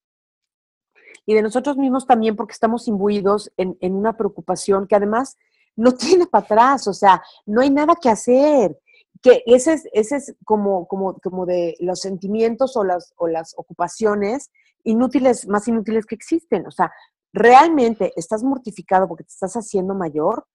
Y 1.26 1.34
de 1.34 1.42
nosotros 1.42 1.78
mismos 1.78 2.06
también 2.06 2.36
porque 2.36 2.54
estamos 2.54 2.88
imbuidos 2.88 3.52
en, 3.58 3.78
en 3.82 3.96
una 3.96 4.16
preocupación 4.16 4.88
que 4.88 4.96
además 4.96 5.38
no 5.76 5.92
tiene 5.96 6.26
para 6.28 6.46
atrás, 6.46 6.88
o 6.88 6.94
sea, 6.94 7.22
no 7.46 7.62
hay 7.62 7.70
nada 7.70 7.96
que 8.00 8.10
hacer 8.10 8.78
que 9.24 9.42
ese 9.46 9.74
es, 9.74 9.88
ese 9.94 10.18
es 10.18 10.36
como, 10.44 10.86
como, 10.88 11.18
como 11.20 11.46
de 11.46 11.76
los 11.80 12.02
sentimientos 12.02 12.76
o 12.76 12.84
las, 12.84 13.14
o 13.16 13.28
las 13.28 13.54
ocupaciones 13.58 14.52
inútiles, 14.84 15.48
más 15.48 15.66
inútiles 15.68 16.06
que 16.06 16.16
existen. 16.16 16.68
O 16.68 16.72
sea, 16.72 16.92
realmente 17.32 18.12
estás 18.18 18.44
mortificado 18.44 19.08
porque 19.08 19.24
te 19.24 19.32
estás 19.32 19.54
haciendo 19.54 19.96
mayor. 19.96 20.46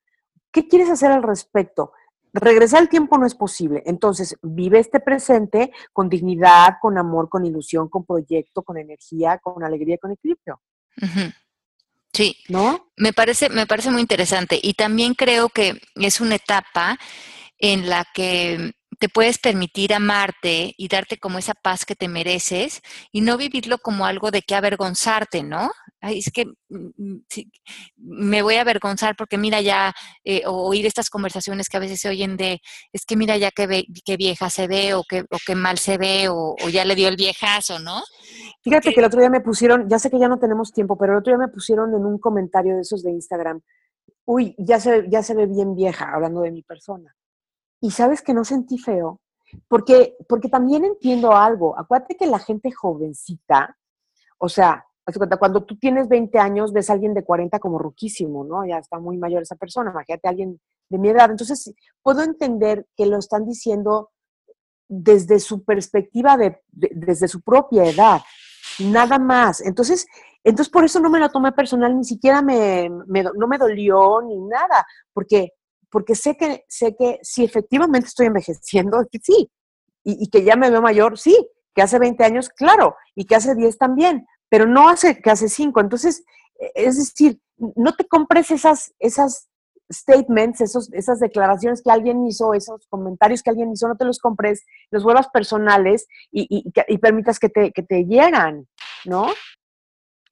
¿Qué 0.53 0.69
quieres 0.69 0.91
hacer 0.91 1.11
al 1.11 1.23
respecto? 1.23 1.93
Regresar 2.35 2.81
al 2.81 2.91
tiempo 2.91 3.17
no 3.17 3.27
es 3.27 3.35
posible. 3.35 3.83
Entonces, 3.87 4.37
vive 4.43 4.79
este 4.79 5.01
presente 5.01 5.73
con 5.95 6.11
dignidad, 6.11 6.75
con 6.83 6.99
amor, 6.99 7.31
con 7.31 7.47
ilusión, 7.47 7.89
con 7.89 8.05
proyecto, 8.05 8.63
con 8.63 8.77
energía, 8.77 9.39
con 9.39 9.65
alegría, 9.65 9.97
con 9.97 10.13
equilibrio. 10.13 10.61
Sí. 12.13 12.37
¿No? 12.49 12.91
Me 12.97 13.15
parece, 13.15 13.49
me 13.49 13.67
parece 13.67 13.91
muy 13.91 14.03
interesante. 14.03 14.61
Y 14.63 14.75
también 14.75 15.15
creo 15.15 15.49
que 15.49 15.81
es 15.95 16.21
una 16.21 16.35
etapa 16.35 16.99
en 17.59 17.89
la 17.89 18.05
que 18.15 18.73
te 18.99 19.09
puedes 19.09 19.39
permitir 19.39 19.95
amarte 19.95 20.75
y 20.77 20.89
darte 20.89 21.19
como 21.19 21.39
esa 21.39 21.55
paz 21.55 21.85
que 21.85 21.95
te 21.95 22.09
mereces 22.09 22.81
y 23.13 23.21
no 23.21 23.37
vivirlo 23.37 23.79
como 23.79 24.07
algo 24.07 24.31
de 24.31 24.43
que 24.43 24.55
avergonzarte, 24.55 25.43
¿no? 25.43 25.71
Ay, 26.01 26.19
es 26.19 26.31
que 26.33 26.47
mm, 26.69 26.89
mm, 26.97 27.21
me 27.97 28.43
voy 28.43 28.57
a 28.57 28.63
avergonzar 28.63 29.15
porque 29.17 29.39
mira 29.39 29.61
ya, 29.61 29.95
eh, 30.25 30.43
o 30.47 30.69
oír 30.69 30.87
estas 30.87 31.11
conversaciones 31.11 31.69
que 31.69 31.77
a 31.77 31.81
veces 31.81 32.01
se 32.01 32.09
oyen 32.09 32.37
de, 32.37 32.61
es 32.93 33.05
que 33.05 33.17
mira 33.17 33.37
ya 33.37 33.51
qué, 33.53 33.87
vieja 34.17 34.51
se 34.51 34.67
ve 34.67 34.95
o 34.95 35.05
qué, 35.09 35.21
o 35.21 35.39
qué 35.47 35.55
mal 35.55 35.79
se 35.79 35.97
ve 35.97 36.29
o, 36.29 36.57
ya 36.73 36.85
le 36.85 36.95
dio 36.95 37.09
el 37.09 37.17
viejazo, 37.17 37.79
¿no? 37.79 38.03
Fíjate 38.63 38.93
que 38.93 39.01
el 39.01 39.07
otro 39.07 39.21
día 39.21 39.31
me 39.31 39.41
pusieron, 39.41 39.89
ya 39.89 39.99
sé 39.99 40.11
que 40.11 40.19
ya 40.19 40.29
no 40.29 40.39
tenemos 40.39 40.73
tiempo, 40.73 40.99
pero 40.99 41.13
el 41.13 41.19
otro 41.21 41.33
día 41.33 41.47
me 41.47 41.53
pusieron 41.53 41.95
en 41.95 42.05
un 42.05 42.19
comentario 42.19 42.75
de 42.75 42.83
esos 42.83 43.03
de 43.03 43.13
Instagram, 43.13 43.61
uy, 44.25 44.55
ya 44.59 44.81
se, 44.81 45.09
ya 45.09 45.23
se 45.23 45.35
ve 45.35 45.47
bien 45.47 45.75
vieja, 45.75 46.13
hablando 46.13 46.41
de 46.43 46.51
mi 46.51 46.63
persona. 46.63 47.15
Y 47.81 47.91
sabes 47.91 48.23
que 48.23 48.35
no 48.35 48.45
sentí 48.45 48.79
feo, 48.79 49.21
porque, 49.69 50.17
porque 50.29 50.49
también 50.49 50.85
entiendo 50.85 51.33
algo. 51.33 51.79
Acuérdate 51.79 52.17
que 52.17 52.27
la 52.27 52.39
gente 52.39 52.73
jovencita, 52.73 53.77
o 54.39 54.49
sea, 54.49 54.85
cuando 55.39 55.65
tú 55.65 55.79
tienes 55.79 56.09
20 56.09 56.39
años, 56.39 56.73
ves 56.73 56.91
a 56.91 56.93
alguien 56.93 57.15
de 57.15 57.25
40 57.25 57.59
como 57.61 57.79
ruquísimo, 57.79 58.45
¿no? 58.45 58.67
Ya 58.67 58.79
está 58.79 58.99
muy 58.99 59.17
mayor 59.17 59.43
esa 59.43 59.57
persona, 59.57 59.91
imagínate 59.91 60.29
a 60.29 60.31
alguien 60.31 60.61
de 60.89 60.99
mi 60.99 61.09
edad. 61.09 61.31
Entonces, 61.31 61.75
puedo 62.03 62.23
entender 62.23 62.87
que 62.97 63.07
lo 63.07 63.19
están 63.19 63.47
diciendo 63.47 64.11
desde 64.87 65.39
su 65.41 65.65
perspectiva, 65.65 66.37
de, 66.37 66.61
desde 66.71 67.29
su 67.29 67.41
propia 67.41 67.85
edad, 67.85 68.21
nada 68.81 69.19
más. 69.19 69.61
Entonces, 69.61 70.07
entonces, 70.45 70.71
por 70.71 70.85
eso 70.85 71.01
no 71.01 71.11
me 71.11 71.19
lo 71.19 71.31
tomé 71.31 71.53
personal, 71.53 71.97
ni 71.97 72.05
siquiera 72.05 72.43
me, 72.43 72.89
no 72.89 73.47
me 73.47 73.59
dolió 73.59 74.23
ni 74.23 74.39
nada, 74.39 74.87
porque 75.13 75.53
porque 75.91 76.15
sé 76.15 76.37
que, 76.37 76.65
sé 76.69 76.97
que 76.97 77.19
si 77.23 77.45
efectivamente 77.45 78.09
estoy 78.09 78.27
envejeciendo, 78.27 79.05
sí, 79.23 79.51
y, 80.05 80.31
que 80.31 80.45
ya 80.45 80.57
me 80.57 80.71
veo 80.71 80.81
mayor, 80.81 81.19
sí, 81.19 81.37
que 81.75 81.83
hace 81.83 81.99
20 81.99 82.25
años, 82.25 82.49
claro, 82.49 82.97
y 83.15 83.27
que 83.27 83.37
hace 83.37 83.55
10 83.55 83.77
también, 83.79 84.27
pero 84.49 84.67
no 84.67 84.89
hace 84.89 85.21
que 85.21 85.31
hace 85.31 85.49
5. 85.49 85.81
Entonces, 85.81 86.25
e, 86.59 86.71
es 86.75 86.97
decir, 86.97 87.41
no 87.57 87.95
te 87.95 88.07
compres 88.07 88.51
esas, 88.51 88.95
esas 88.99 89.49
statements, 89.93 90.61
esos, 90.61 90.93
esas 90.93 91.21
declaraciones 91.21 91.83
que 91.83 91.91
alguien 91.91 92.27
hizo, 92.27 92.55
esos 92.55 92.87
comentarios 92.89 93.43
que 93.43 93.51
alguien 93.51 93.73
hizo, 93.73 93.89
no 93.89 93.97
te 93.97 94.05
los 94.05 94.19
compres, 94.19 94.65
los 94.91 95.03
vuelvas 95.03 95.29
personales 95.29 96.07
y, 96.31 96.47
y, 96.49 96.73
y 96.89 96.99
permitas 96.99 97.39
que 97.39 97.49
te, 97.49 97.73
que 97.73 97.83
te 97.83 98.05
hieran, 98.05 98.67
¿no? 99.05 99.29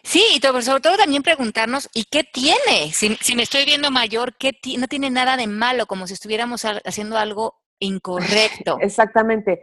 Sí, 0.07 0.25
y 0.37 0.41
sobre 0.41 0.81
todo 0.81 0.97
también 0.97 1.25
preguntarnos, 1.25 1.91
¿y 1.93 2.05
qué 2.05 2.23
tiene? 2.23 2.93
Si, 2.93 3.35
me 3.35 3.43
estoy 3.43 3.65
viendo 3.65 3.91
mayor, 3.91 4.37
¿qué 4.37 4.57
no 4.79 4.87
tiene 4.87 5.11
nada 5.11 5.37
de 5.37 5.49
malo, 5.49 5.87
como 5.87 6.07
si 6.07 6.15
estuviéramos 6.15 6.65
haciendo 6.65 7.19
algo 7.19 7.61
incorrecto. 7.81 8.79
Exactamente. 8.81 9.61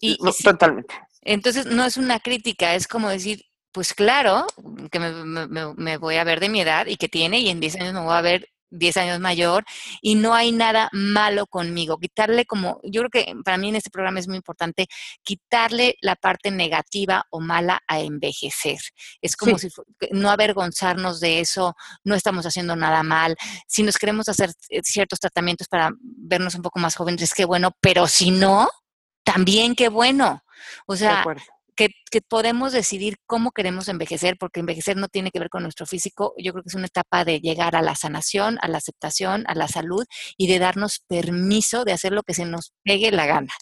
y, 0.00 0.18
Totalmente. 0.42 0.92
Entonces, 1.22 1.66
no 1.66 1.84
es 1.84 1.96
una 1.96 2.18
crítica, 2.18 2.74
es 2.74 2.88
como 2.88 3.10
decir, 3.10 3.44
pues 3.70 3.94
claro, 3.94 4.44
que 4.90 4.98
me, 4.98 5.46
me, 5.76 5.96
voy 5.98 6.16
a 6.16 6.24
ver 6.24 6.40
de 6.40 6.48
mi 6.48 6.60
edad 6.62 6.86
y 6.86 6.96
que 6.96 7.08
tiene, 7.08 7.38
y 7.38 7.48
en 7.48 7.60
10 7.60 7.76
años 7.76 7.94
me 7.94 8.00
voy 8.00 8.14
a 8.14 8.22
ver 8.22 8.48
10 8.70 8.96
años 8.98 9.20
mayor 9.20 9.64
y 10.00 10.14
no 10.14 10.34
hay 10.34 10.52
nada 10.52 10.88
malo 10.92 11.46
conmigo. 11.46 11.98
Quitarle 11.98 12.44
como, 12.46 12.80
yo 12.84 13.02
creo 13.02 13.10
que 13.10 13.34
para 13.44 13.56
mí 13.56 13.68
en 13.68 13.76
este 13.76 13.90
programa 13.90 14.20
es 14.20 14.28
muy 14.28 14.36
importante 14.36 14.86
quitarle 15.22 15.96
la 16.00 16.16
parte 16.16 16.50
negativa 16.50 17.24
o 17.30 17.40
mala 17.40 17.82
a 17.86 18.00
envejecer. 18.00 18.78
Es 19.20 19.36
como 19.36 19.58
si 19.58 19.68
no 20.12 20.30
avergonzarnos 20.30 21.20
de 21.20 21.40
eso, 21.40 21.74
no 22.04 22.14
estamos 22.14 22.46
haciendo 22.46 22.76
nada 22.76 23.02
mal. 23.02 23.36
Si 23.66 23.82
nos 23.82 23.98
queremos 23.98 24.28
hacer 24.28 24.50
eh, 24.68 24.80
ciertos 24.82 25.20
tratamientos 25.20 25.68
para 25.68 25.90
vernos 26.00 26.54
un 26.54 26.62
poco 26.62 26.78
más 26.78 26.96
jóvenes, 26.96 27.22
es 27.22 27.34
que 27.34 27.44
bueno, 27.44 27.72
pero 27.80 28.06
si 28.06 28.30
no, 28.30 28.68
también 29.24 29.74
qué 29.74 29.88
bueno. 29.88 30.42
O 30.86 30.96
sea, 30.96 31.24
que, 32.10 32.20
podemos 32.20 32.72
decidir 32.72 33.16
cómo 33.26 33.52
queremos 33.52 33.88
envejecer, 33.88 34.36
porque 34.38 34.60
envejecer 34.60 34.96
no 34.96 35.08
tiene 35.08 35.30
que 35.30 35.38
ver 35.38 35.48
con 35.48 35.62
nuestro 35.62 35.86
físico. 35.86 36.34
Yo 36.36 36.52
creo 36.52 36.62
que 36.62 36.68
es 36.68 36.74
una 36.74 36.86
etapa 36.86 37.24
de 37.24 37.40
llegar 37.40 37.76
a 37.76 37.82
la 37.82 37.94
sanación, 37.94 38.58
a 38.60 38.68
la 38.68 38.78
aceptación, 38.78 39.44
a 39.46 39.54
la 39.54 39.68
salud 39.68 40.04
y 40.36 40.48
de 40.48 40.58
darnos 40.58 41.00
permiso 41.06 41.84
de 41.84 41.92
hacer 41.92 42.12
lo 42.12 42.22
que 42.22 42.34
se 42.34 42.44
nos 42.44 42.72
pegue 42.84 43.10
la 43.10 43.26
gana. 43.26 43.52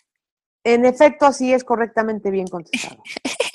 En 0.65 0.85
efecto, 0.85 1.27
así 1.27 1.53
es 1.53 1.65
correctamente 1.65 2.31
bien 2.31 2.47
contestado. 2.47 3.03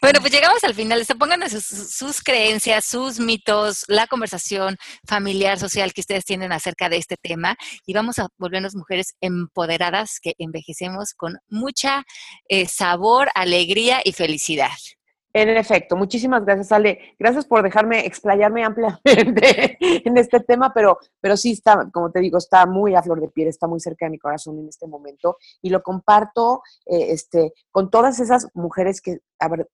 Bueno, 0.00 0.20
pues 0.20 0.32
llegamos 0.32 0.62
al 0.64 0.74
final. 0.74 1.04
Se 1.04 1.14
pongan 1.14 1.42
sus, 1.48 2.22
creencias, 2.22 2.84
sus 2.84 3.20
mitos, 3.20 3.84
la 3.88 4.06
conversación 4.06 4.76
familiar, 5.06 5.58
social 5.58 5.92
que 5.92 6.00
ustedes 6.00 6.24
tienen 6.24 6.52
acerca 6.52 6.88
de 6.88 6.96
este 6.96 7.16
tema 7.16 7.56
y 7.86 7.92
vamos 7.92 8.18
a 8.18 8.28
volvernos 8.38 8.74
mujeres 8.74 9.14
empoderadas 9.20 10.20
que 10.20 10.34
envejecemos 10.38 11.14
con 11.14 11.38
mucha 11.48 12.04
eh, 12.48 12.66
sabor, 12.66 13.28
alegría 13.34 14.00
y 14.04 14.12
felicidad. 14.12 14.70
En 15.34 15.50
efecto, 15.50 15.94
muchísimas 15.94 16.44
gracias, 16.44 16.72
Ale. 16.72 17.14
Gracias 17.18 17.44
por 17.44 17.62
dejarme 17.62 18.06
explayarme 18.06 18.64
ampliamente 18.64 19.76
en 19.80 20.16
este 20.16 20.40
tema, 20.40 20.72
pero, 20.72 20.98
pero 21.20 21.36
sí 21.36 21.52
está, 21.52 21.90
como 21.92 22.10
te 22.10 22.20
digo, 22.20 22.38
está 22.38 22.64
muy 22.66 22.94
a 22.94 23.02
flor 23.02 23.20
de 23.20 23.28
piel, 23.28 23.48
está 23.48 23.66
muy 23.66 23.78
cerca 23.78 24.06
de 24.06 24.10
mi 24.10 24.18
corazón 24.18 24.58
en 24.58 24.68
este 24.68 24.86
momento 24.86 25.36
y 25.60 25.70
lo 25.70 25.82
comparto 25.82 26.62
eh, 26.86 27.12
este, 27.12 27.52
con 27.70 27.90
todas 27.90 28.20
esas 28.20 28.48
mujeres 28.54 29.00
que 29.02 29.18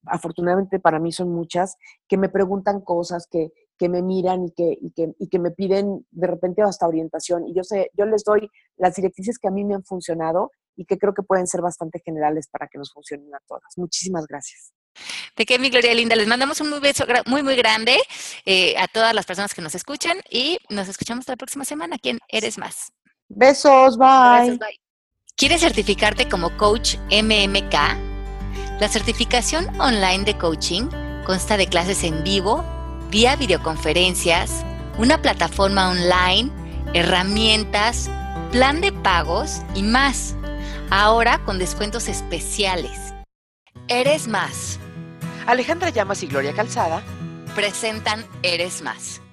afortunadamente 0.07 0.81
para 0.81 0.99
mí 0.99 1.13
son 1.13 1.31
muchas, 1.31 1.77
que 2.09 2.17
me 2.17 2.29
preguntan 2.29 2.81
cosas, 2.81 3.27
que, 3.31 3.53
que 3.79 3.89
me 3.89 4.03
miran 4.03 4.45
y 4.45 4.51
que, 4.51 4.77
y 4.81 4.91
que, 4.91 5.15
y 5.19 5.29
que 5.29 5.39
me 5.39 5.53
piden 5.53 6.05
de 6.11 6.27
repente 6.27 6.63
hasta 6.63 6.87
orientación. 6.87 7.47
Y 7.47 7.55
yo, 7.55 7.63
sé, 7.63 7.91
yo 7.97 8.07
les 8.07 8.25
doy 8.25 8.51
las 8.77 8.97
directrices 8.97 9.39
que 9.39 9.49
a 9.49 9.53
mí 9.53 9.65
me 9.65 9.75
han 9.75 9.85
funcionado 9.85 10.51
y 10.77 10.85
que 10.85 10.99
creo 10.99 11.15
que 11.15 11.23
pueden 11.23 11.47
ser 11.47 11.63
bastante 11.63 12.01
generales 12.01 12.49
para 12.49 12.67
que 12.69 12.79
nos 12.79 12.93
funcionen 12.93 13.33
a 13.35 13.41
todas. 13.47 13.73
Muchísimas 13.77 14.27
gracias. 14.27 14.73
De 15.37 15.47
que 15.47 15.59
mi 15.59 15.71
Gloria 15.71 15.95
Linda, 15.95 16.17
les 16.17 16.27
mandamos 16.27 16.61
un 16.61 16.71
muy 16.71 16.81
beso 16.81 17.05
muy, 17.27 17.43
muy 17.43 17.57
grande 17.57 17.99
eh, 18.45 18.77
a 18.79 18.89
todas 18.89 19.15
las 19.15 19.27
personas 19.27 19.55
que 19.55 19.63
nos 19.63 19.75
escuchan 19.75 20.19
y 20.31 20.59
nos 20.69 20.89
escuchamos 20.89 21.27
la 21.29 21.37
próxima 21.37 21.65
semana 21.65 21.97
aquí 21.97 22.11
en 22.11 22.21
Eres 22.29 22.59
Más. 22.59 22.93
Besos, 23.29 23.99
bye. 23.99 24.57
bye. 24.59 24.81
¿Quieres 25.37 25.63
certificarte 25.63 26.29
como 26.29 26.57
coach 26.57 26.97
MMK? 27.11 27.75
La 28.81 28.89
certificación 28.89 29.69
online 29.81 30.25
de 30.25 30.39
coaching 30.39 30.89
consta 31.25 31.57
de 31.57 31.67
clases 31.67 32.05
en 32.05 32.23
vivo, 32.23 32.65
vía 33.11 33.35
videoconferencias, 33.35 34.65
una 34.99 35.21
plataforma 35.21 35.91
online, 35.91 36.53
herramientas, 36.93 38.09
plan 38.53 38.81
de 38.81 38.93
pagos 38.93 39.63
y 39.75 39.83
más. 39.83 40.37
Ahora 40.91 41.45
con 41.45 41.59
descuentos 41.59 42.09
especiales. 42.09 43.15
Eres 43.89 44.29
más 44.29 44.79
Alejandra 45.47 45.91
Llamas 45.91 46.23
y 46.23 46.27
Gloria 46.27 46.55
Calzada 46.55 47.03
presentan 47.55 48.25
Eres 48.43 48.83
Más. 48.83 49.24